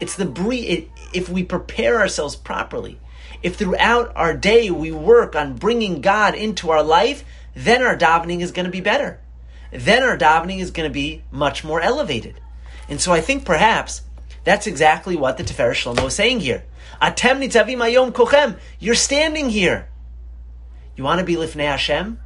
It's 0.00 0.16
the 0.16 0.26
bre- 0.26 0.86
if 1.12 1.28
we 1.28 1.42
prepare 1.42 2.00
ourselves 2.00 2.36
properly, 2.36 2.98
if 3.42 3.56
throughout 3.56 4.12
our 4.16 4.34
day 4.34 4.70
we 4.70 4.90
work 4.92 5.36
on 5.36 5.56
bringing 5.56 6.00
God 6.00 6.34
into 6.34 6.70
our 6.70 6.82
life, 6.82 7.24
then 7.54 7.82
our 7.82 7.96
davening 7.96 8.40
is 8.40 8.52
going 8.52 8.66
to 8.66 8.72
be 8.72 8.80
better. 8.80 9.20
Then 9.70 10.02
our 10.02 10.16
davening 10.16 10.60
is 10.60 10.70
going 10.70 10.88
to 10.88 10.92
be 10.92 11.22
much 11.30 11.64
more 11.64 11.80
elevated. 11.80 12.40
And 12.88 13.00
so 13.00 13.12
I 13.12 13.20
think 13.20 13.44
perhaps 13.44 14.02
that's 14.44 14.66
exactly 14.66 15.16
what 15.16 15.36
the 15.36 15.44
Tiferes 15.44 15.74
Shlomo 15.74 16.06
is 16.06 16.14
saying 16.14 16.40
here. 16.40 16.64
Atem 17.02 17.42
nitzavim 17.42 17.78
ayom 17.78 18.12
kochem. 18.12 18.58
You're 18.78 18.94
standing 18.94 19.50
here. 19.50 19.88
You 20.96 21.04
want 21.04 21.20
to 21.20 21.26
be 21.26 21.36
lifnei 21.36 21.66
Hashem, 21.66 22.18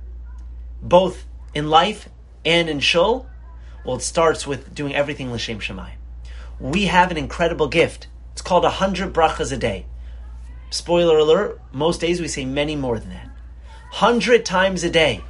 both 0.81 1.24
in 1.52 1.68
life 1.68 2.09
and 2.44 2.68
in 2.68 2.81
shul? 2.81 3.26
Well, 3.85 3.96
it 3.96 4.02
starts 4.02 4.46
with 4.46 4.74
doing 4.74 4.94
everything 4.94 5.33
l'shem 5.33 5.59
shemayim. 5.59 5.96
We 6.61 6.85
have 6.85 7.11
an 7.11 7.16
incredible 7.16 7.66
gift. 7.66 8.07
It's 8.33 8.40
called 8.40 8.64
a 8.64 8.70
hundred 8.70 9.12
brachas 9.12 9.52
a 9.52 9.57
day. 9.57 9.87
Spoiler 10.70 11.18
alert, 11.18 11.61
most 11.72 12.00
days 12.00 12.20
we 12.20 12.28
say 12.28 12.44
many 12.44 12.76
more 12.76 12.98
than 12.98 13.11
that. 13.11 13.28
Hundred 13.90 14.46
times 14.46 14.85
a 14.85 14.90
day. 14.90 15.22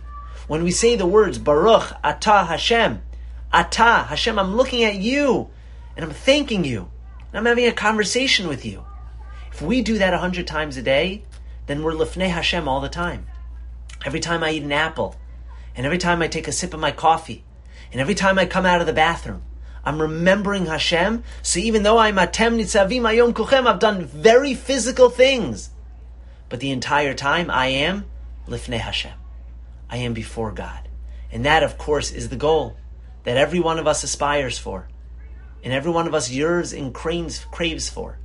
When 0.53 0.65
we 0.65 0.71
say 0.71 0.97
the 0.97 1.07
words 1.07 1.39
Baruch 1.39 1.95
Atah 2.05 2.47
Hashem, 2.47 3.01
Atah 3.55 4.09
Hashem, 4.09 4.39
I'm 4.39 4.55
looking 4.55 4.85
at 4.85 4.97
you 4.97 5.49
and 5.97 6.05
I'm 6.05 6.11
thanking 6.11 6.63
you. 6.63 6.91
And 7.33 7.39
I'm 7.39 7.47
having 7.47 7.67
a 7.69 7.73
conversation 7.73 8.49
with 8.49 8.67
you. 8.67 8.85
If 9.51 9.63
we 9.63 9.81
do 9.81 9.97
that 9.97 10.13
a 10.13 10.19
hundred 10.19 10.47
times 10.47 10.77
a 10.77 10.83
day, 10.83 11.23
then 11.65 11.83
we're 11.83 11.95
lifnei 11.95 12.29
Hashem 12.29 12.69
all 12.69 12.83
the 12.83 12.91
time. 12.91 13.29
Every 14.05 14.21
time 14.21 14.45
I 14.45 14.51
eat 14.51 14.63
an 14.63 14.73
apple, 14.73 15.17
and 15.75 15.87
every 15.87 15.97
time 15.97 16.21
I 16.21 16.29
take 16.29 16.49
a 16.49 16.53
sip 16.53 16.75
of 16.75 16.81
my 16.81 16.93
coffee, 16.93 17.45
and 17.91 17.99
every 17.99 18.15
time 18.15 18.39
I 18.39 18.45
come 18.45 18.67
out 18.67 18.83
of 18.83 18.87
the 18.87 18.93
bathroom, 18.93 19.45
I'm 19.87 20.03
remembering 20.03 20.67
Hashem. 20.67 21.25
So 21.41 21.61
even 21.61 21.83
though 21.83 21.97
I'm 21.97 22.17
atem 22.17 22.61
nitzavim 22.61 23.11
ayom 23.11 23.33
kuchem, 23.33 23.67
I've 23.67 23.79
done 23.79 24.05
very 24.05 24.53
physical 24.53 25.09
things. 25.09 25.71
But 26.51 26.61
the 26.61 26.73
entire 26.73 27.15
time 27.15 27.51
I 27.51 27.69
am 27.69 28.05
lifnei 28.47 28.81
Hashem. 28.81 29.13
I 29.93 29.99
am 29.99 30.15
before 30.15 30.53
God. 30.53 30.89
And 31.31 31.45
that, 31.45 31.63
of 31.63 31.77
course, 31.77 32.11
is 32.11 32.31
the 32.31 32.37
goal 32.37 32.77
that 33.25 33.37
every 33.37 33.61
one 33.61 33.79
of 33.79 33.87
us 33.87 34.03
aspires 34.03 34.59
for. 34.59 34.89
And 35.63 35.73
every 35.73 35.93
one 35.93 36.07
of 36.07 36.15
us 36.15 36.31
yearns 36.31 36.73
and 36.73 36.95
craves, 36.95 37.45
craves 37.53 37.91
for. 37.91 38.19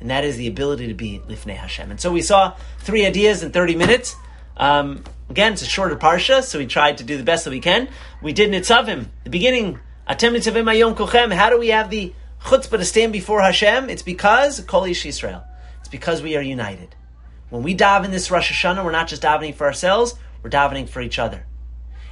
And 0.00 0.10
that 0.10 0.24
is 0.24 0.36
the 0.36 0.48
ability 0.48 0.88
to 0.88 0.94
be 0.94 1.20
lifnei 1.28 1.54
Hashem. 1.54 1.92
And 1.92 2.00
so 2.00 2.10
we 2.10 2.22
saw 2.22 2.56
three 2.80 3.06
ideas 3.06 3.44
in 3.44 3.52
30 3.52 3.76
minutes. 3.76 4.16
Um, 4.56 5.04
again, 5.30 5.52
it's 5.52 5.62
a 5.62 5.66
shorter 5.66 5.94
parsha, 5.94 6.42
so 6.42 6.58
we 6.58 6.66
tried 6.66 6.98
to 6.98 7.04
do 7.04 7.16
the 7.16 7.22
best 7.22 7.44
that 7.44 7.50
we 7.50 7.60
can. 7.60 7.88
We 8.20 8.32
did 8.32 8.50
Nitzavim, 8.50 9.06
the 9.22 9.30
beginning. 9.30 9.78
Atem 10.08 10.34
Nitzavim 10.36 10.64
Ayom 10.64 10.96
Kochem. 10.96 11.32
How 11.32 11.50
do 11.50 11.58
we 11.58 11.68
have 11.68 11.88
the 11.88 12.12
chutzpah 12.42 12.78
to 12.78 12.84
stand 12.84 13.12
before 13.12 13.40
Hashem? 13.40 13.88
It's 13.88 14.02
because 14.02 14.58
Kol 14.62 14.84
Ish 14.86 15.04
Yisrael. 15.04 15.44
It's 15.78 15.88
because 15.88 16.20
we 16.20 16.36
are 16.36 16.42
united. 16.42 16.96
When 17.48 17.62
we 17.62 17.74
dive 17.74 18.04
in 18.04 18.10
this 18.10 18.28
Rosh 18.28 18.50
Hashanah, 18.50 18.84
we're 18.84 18.90
not 18.90 19.06
just 19.06 19.22
davening 19.22 19.54
for 19.54 19.66
ourselves, 19.66 20.16
we're 20.42 20.50
davening 20.50 20.88
for 20.88 21.00
each 21.00 21.18
other. 21.18 21.46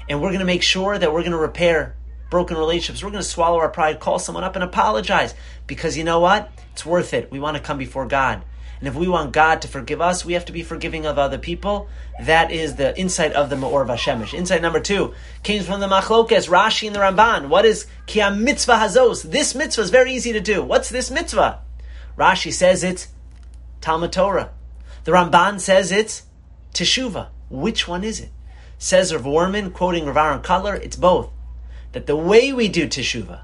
And 0.08 0.20
we're 0.20 0.30
going 0.30 0.40
to 0.40 0.44
make 0.46 0.62
sure 0.62 0.98
that 0.98 1.12
we're 1.12 1.20
going 1.20 1.32
to 1.32 1.38
repair 1.38 1.96
broken 2.30 2.56
relationships. 2.56 3.02
We're 3.02 3.10
going 3.10 3.22
to 3.22 3.28
swallow 3.28 3.58
our 3.58 3.68
pride, 3.68 4.00
call 4.00 4.18
someone 4.18 4.44
up 4.44 4.54
and 4.54 4.64
apologize. 4.64 5.34
Because 5.66 5.96
you 5.96 6.04
know 6.04 6.20
what? 6.20 6.50
It's 6.72 6.86
worth 6.86 7.12
it. 7.12 7.30
We 7.30 7.40
want 7.40 7.56
to 7.56 7.62
come 7.62 7.78
before 7.78 8.06
God. 8.06 8.42
And 8.78 8.88
if 8.88 8.94
we 8.94 9.08
want 9.08 9.32
God 9.32 9.60
to 9.62 9.68
forgive 9.68 10.00
us, 10.00 10.24
we 10.24 10.32
have 10.32 10.46
to 10.46 10.52
be 10.52 10.62
forgiving 10.62 11.04
of 11.04 11.18
other 11.18 11.36
people. 11.36 11.88
That 12.18 12.50
is 12.50 12.76
the 12.76 12.98
insight 12.98 13.34
of 13.34 13.50
the 13.50 13.56
Me'or 13.56 13.84
Vashemish. 13.84 14.32
Insight 14.32 14.62
number 14.62 14.80
two 14.80 15.12
came 15.42 15.62
from 15.62 15.80
the 15.80 15.86
Machlokes, 15.86 16.48
Rashi 16.48 16.86
and 16.86 16.96
the 16.96 17.00
Ramban. 17.00 17.48
What 17.48 17.66
is 17.66 17.86
Kia 18.06 18.30
mitzvah 18.30 18.76
hazos? 18.76 19.30
This 19.30 19.54
mitzvah 19.54 19.82
is 19.82 19.90
very 19.90 20.14
easy 20.14 20.32
to 20.32 20.40
do. 20.40 20.62
What's 20.62 20.88
this 20.88 21.10
mitzvah? 21.10 21.60
Rashi 22.16 22.52
says 22.52 22.82
it's 22.82 23.08
Talmud 23.82 24.12
Torah. 24.12 24.50
The 25.04 25.12
Ramban 25.12 25.60
says 25.60 25.92
it's 25.92 26.22
Teshuvah. 26.72 27.28
Which 27.50 27.88
one 27.88 28.04
is 28.04 28.20
it? 28.20 28.30
Says 28.78 29.12
Rav 29.12 29.24
Wahrman, 29.24 29.74
quoting 29.74 30.06
Rav 30.06 30.16
Aaron 30.16 30.40
Kotler, 30.40 30.80
it's 30.80 30.96
both. 30.96 31.30
That 31.92 32.06
the 32.06 32.16
way 32.16 32.52
we 32.52 32.68
do 32.68 32.86
Teshuvah 32.86 33.40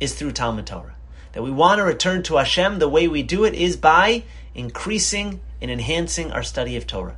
is 0.00 0.14
through 0.14 0.32
Talmud 0.32 0.66
Torah. 0.66 0.96
That 1.32 1.42
we 1.42 1.50
want 1.50 1.78
to 1.78 1.84
return 1.84 2.22
to 2.24 2.36
Hashem, 2.36 2.78
the 2.78 2.88
way 2.88 3.06
we 3.06 3.22
do 3.22 3.44
it 3.44 3.54
is 3.54 3.76
by 3.76 4.24
increasing 4.54 5.40
and 5.60 5.70
enhancing 5.70 6.32
our 6.32 6.42
study 6.42 6.76
of 6.76 6.86
Torah. 6.86 7.16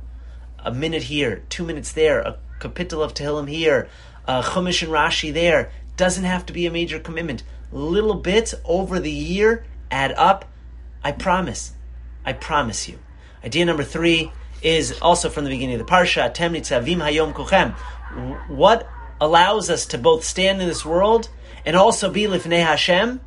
A 0.59 0.71
minute 0.73 1.03
here, 1.03 1.43
two 1.49 1.63
minutes 1.63 1.93
there, 1.93 2.19
a 2.19 2.37
kapitel 2.59 3.03
of 3.03 3.13
Tehillim 3.13 3.49
here, 3.49 3.87
a 4.27 4.41
Chumash 4.41 4.83
and 4.83 4.91
Rashi 4.91 5.33
there. 5.33 5.71
Doesn't 5.95 6.25
have 6.25 6.45
to 6.47 6.53
be 6.53 6.65
a 6.65 6.71
major 6.71 6.99
commitment. 6.99 7.43
Little 7.71 8.15
bits 8.15 8.53
over 8.65 8.99
the 8.99 9.11
year 9.11 9.65
add 9.89 10.11
up. 10.11 10.45
I 11.03 11.11
promise. 11.11 11.73
I 12.25 12.33
promise 12.33 12.89
you. 12.89 12.99
Idea 13.43 13.65
number 13.65 13.83
three 13.83 14.31
is 14.61 14.99
also 15.01 15.29
from 15.29 15.43
the 15.43 15.49
beginning 15.49 15.79
of 15.79 15.85
the 15.85 15.91
parsha. 15.91 16.33
Temnitzavim 16.33 16.97
hayom 16.97 17.33
kuchem. 17.33 17.73
What 18.49 18.89
allows 19.19 19.69
us 19.69 19.85
to 19.87 19.97
both 19.97 20.23
stand 20.23 20.61
in 20.61 20.67
this 20.67 20.85
world 20.85 21.29
and 21.65 21.75
also 21.75 22.09
be 22.11 22.23
lifnei 22.23 22.63
Hashem? 22.63 23.21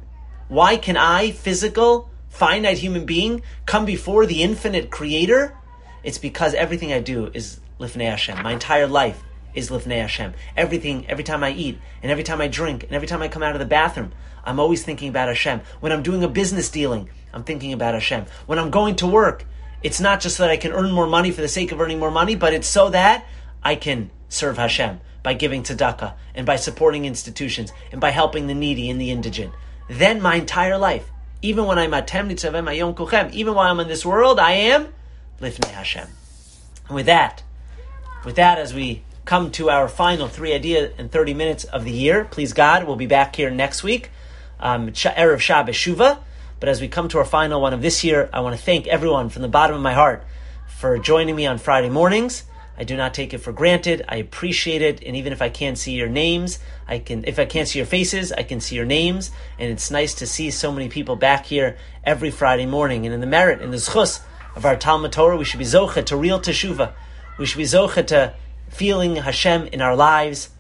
Why 0.49 0.77
can 0.77 0.97
I, 0.97 1.31
physical, 1.31 2.11
finite 2.29 2.79
human 2.79 3.05
being 3.05 3.43
come 3.67 3.85
before 3.85 4.25
the 4.25 4.43
infinite 4.43 4.91
creator, 4.91 5.57
it's 6.03 6.19
because 6.19 6.55
everything 6.55 6.93
I 6.93 7.01
do 7.01 7.31
is 7.35 7.61
lifnei 7.79 8.09
Hashem. 8.09 8.43
My 8.43 8.53
entire 8.53 8.87
life 8.87 9.23
is 9.55 9.69
lifnei 9.69 10.01
Hashem. 10.01 10.33
Everything, 10.57 11.07
every 11.09 11.25
time 11.25 11.45
I 11.45 11.51
eat, 11.53 11.79
and 12.03 12.11
every 12.11 12.25
time 12.25 12.41
I 12.41 12.49
drink, 12.49 12.85
and 12.85 12.93
every 12.93 13.09
time 13.09 13.21
I 13.21 13.29
come 13.29 13.43
out 13.43 13.55
of 13.55 13.59
the 13.59 13.67
bathroom, 13.67 14.13
I'm 14.45 14.59
always 14.59 14.83
thinking 14.83 15.09
about 15.09 15.29
Hashem. 15.29 15.61
When 15.81 15.93
I'm 15.93 16.03
doing 16.03 16.25
a 16.25 16.29
business 16.29 16.71
dealing, 16.71 17.11
I'm 17.35 17.45
thinking 17.45 17.73
about 17.73 17.95
Hashem. 17.95 18.25
When 18.47 18.59
I'm 18.59 18.71
going 18.71 18.97
to 18.97 19.07
work, 19.07 19.45
it's 19.83 20.01
not 20.01 20.21
just 20.21 20.37
so 20.37 20.43
that 20.45 20.51
I 20.51 20.57
can 20.57 20.73
earn 20.73 20.91
more 20.91 21.07
money 21.07 21.31
for 21.31 21.41
the 21.41 21.49
sake 21.49 21.73
of 21.73 21.81
earning 21.81 21.99
more 21.99 22.11
money, 22.11 22.35
but 22.35 22.53
it's 22.53 22.69
so 22.69 22.91
that 22.91 23.25
I 23.63 23.75
can 23.77 24.11
serve 24.29 24.59
Hashem. 24.59 25.01
by 25.23 25.35
giving 25.35 25.63
tzedakah 25.63 26.15
and 26.35 26.47
by 26.47 26.57
supporting 26.57 27.05
institutions 27.05 27.73
and 27.93 28.01
by 28.01 28.11
helping 28.11 28.47
the 28.47 28.55
needy 28.55 28.89
and 28.89 29.01
the 29.01 29.11
indigent, 29.11 29.53
then 29.89 30.23
my 30.23 30.37
entire 30.37 30.79
life, 30.79 31.11
even 31.43 31.67
when 31.67 31.79
I'm 31.79 31.91
atem 31.91 32.31
nitzavem 32.31 32.65
ayom 32.71 32.95
kuchem, 32.95 33.31
even 33.33 33.55
while 33.55 33.71
I'm 33.71 33.81
in 33.81 33.89
this 33.89 34.07
world, 34.07 34.39
I 34.39 34.53
am 34.53 34.93
lifnei 35.41 35.71
Hashem. 35.71 36.09
And 36.89 36.95
with 36.95 37.07
that, 37.07 37.43
with 38.25 38.37
that, 38.37 38.59
as 38.59 38.75
we 38.75 39.03
come 39.25 39.51
to 39.53 39.71
our 39.71 39.89
final 39.89 40.29
three 40.29 40.53
idea 40.53 40.93
in 40.99 41.09
30 41.09 41.35
minutes 41.35 41.65
of 41.65 41.85
the 41.85 41.93
year, 41.93 42.25
please 42.25 42.53
God, 42.53 42.85
we'll 42.85 42.97
be 42.97 43.07
back 43.07 43.37
here 43.37 43.51
next 43.51 43.83
week, 43.83 44.11
um, 44.59 44.89
Erev 44.91 45.41
Shabbos 45.41 45.77
Shuva. 45.77 46.19
But 46.61 46.69
as 46.69 46.83
we 46.83 46.89
come 46.89 47.09
to 47.09 47.19
our 47.19 47.25
final 47.25 47.63
one 47.63 47.73
of 47.73 47.81
this 47.81 48.05
year, 48.05 48.29
I 48.35 48.41
want 48.41 48.55
to 48.55 48.63
thank 48.63 48.87
everyone 48.87 49.31
from 49.31 49.41
the 49.41 49.49
bottom 49.49 49.75
of 49.75 49.83
my 49.83 49.95
heart 49.95 50.25
for 50.69 50.99
joining 50.99 51.35
me 51.35 51.47
on 51.47 51.57
Friday 51.57 51.89
mornings. 51.89 52.45
I 52.77 52.85
do 52.85 52.99
not 52.99 53.15
take 53.15 53.33
it 53.33 53.39
for 53.39 53.51
granted. 53.51 54.05
I 54.07 54.17
appreciate 54.17 54.83
it, 54.83 55.03
and 55.03 55.17
even 55.17 55.33
if 55.33 55.41
I 55.41 55.49
can't 55.49 55.79
see 55.79 55.93
your 55.93 56.09
names, 56.09 56.59
I 56.87 56.99
can. 56.99 57.25
If 57.27 57.39
I 57.39 57.47
can't 57.47 57.67
see 57.67 57.79
your 57.79 57.87
faces, 57.87 58.31
I 58.31 58.43
can 58.43 58.61
see 58.61 58.77
your 58.77 58.85
names, 58.85 59.31
and 59.59 59.71
it's 59.71 59.91
nice 59.91 60.15
to 60.15 60.27
see 60.27 60.51
so 60.51 60.71
many 60.71 60.89
people 60.89 61.17
back 61.17 61.47
here 61.47 61.79
every 62.05 62.31
Friday 62.31 62.67
morning. 62.67 63.07
And 63.07 63.15
in 63.15 63.21
the 63.21 63.27
merit, 63.27 63.63
in 63.63 63.71
the 63.71 63.79
zchus 63.79 64.21
of 64.55 64.65
our 64.67 64.77
Talmud 64.77 65.13
Torah, 65.13 65.37
we 65.37 65.45
should 65.45 65.59
be 65.59 65.65
zocha 65.65 66.05
to 66.07 66.17
real 66.17 66.41
teshuva. 66.41 66.93
We 67.39 67.47
should 67.47 67.59
be 67.59 67.65
zocha 67.65 68.07
to 68.09 68.35
feeling 68.69 69.17
Hashem 69.17 69.69
in 69.69 69.81
our 69.81 69.97
lives, 69.97 70.51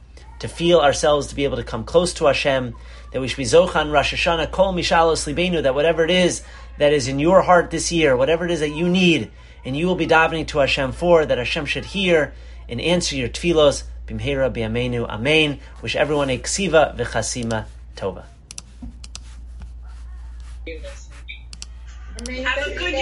to 0.40 0.48
feel 0.48 0.80
ourselves 0.80 1.26
to 1.28 1.34
be 1.34 1.44
able 1.44 1.56
to 1.56 1.64
come 1.64 1.84
close 1.84 2.14
to 2.14 2.26
Hashem, 2.26 2.74
that 3.12 3.20
we 3.20 3.28
should 3.28 3.36
be 3.36 3.44
Zochan 3.44 3.92
Rosh 3.92 4.14
Hashanah, 4.14 4.50
Kol 4.50 4.72
Mishalos 4.72 5.26
Libenu, 5.32 5.62
that 5.62 5.74
whatever 5.74 6.04
it 6.04 6.10
is 6.10 6.42
that 6.78 6.92
is 6.92 7.08
in 7.08 7.18
your 7.18 7.42
heart 7.42 7.70
this 7.70 7.90
year, 7.90 8.16
whatever 8.16 8.44
it 8.44 8.50
is 8.50 8.60
that 8.60 8.70
you 8.70 8.88
need, 8.88 9.30
and 9.64 9.76
you 9.76 9.86
will 9.86 9.96
be 9.96 10.06
davening 10.06 10.46
to 10.48 10.58
Hashem 10.58 10.92
for, 10.92 11.26
that 11.26 11.38
Hashem 11.38 11.66
should 11.66 11.86
hear 11.86 12.32
and 12.68 12.80
answer 12.80 13.16
your 13.16 13.28
tefillos, 13.28 13.84
Bimhera 14.06 14.52
Biamenu, 14.52 15.08
Amen. 15.08 15.60
Wish 15.82 15.96
everyone 15.96 16.30
a 16.30 16.38
ksiva 16.38 16.96
v'chasima 16.96 17.66
tova. 17.96 18.24
Have 22.28 22.66
a 22.66 22.74
good 22.74 22.94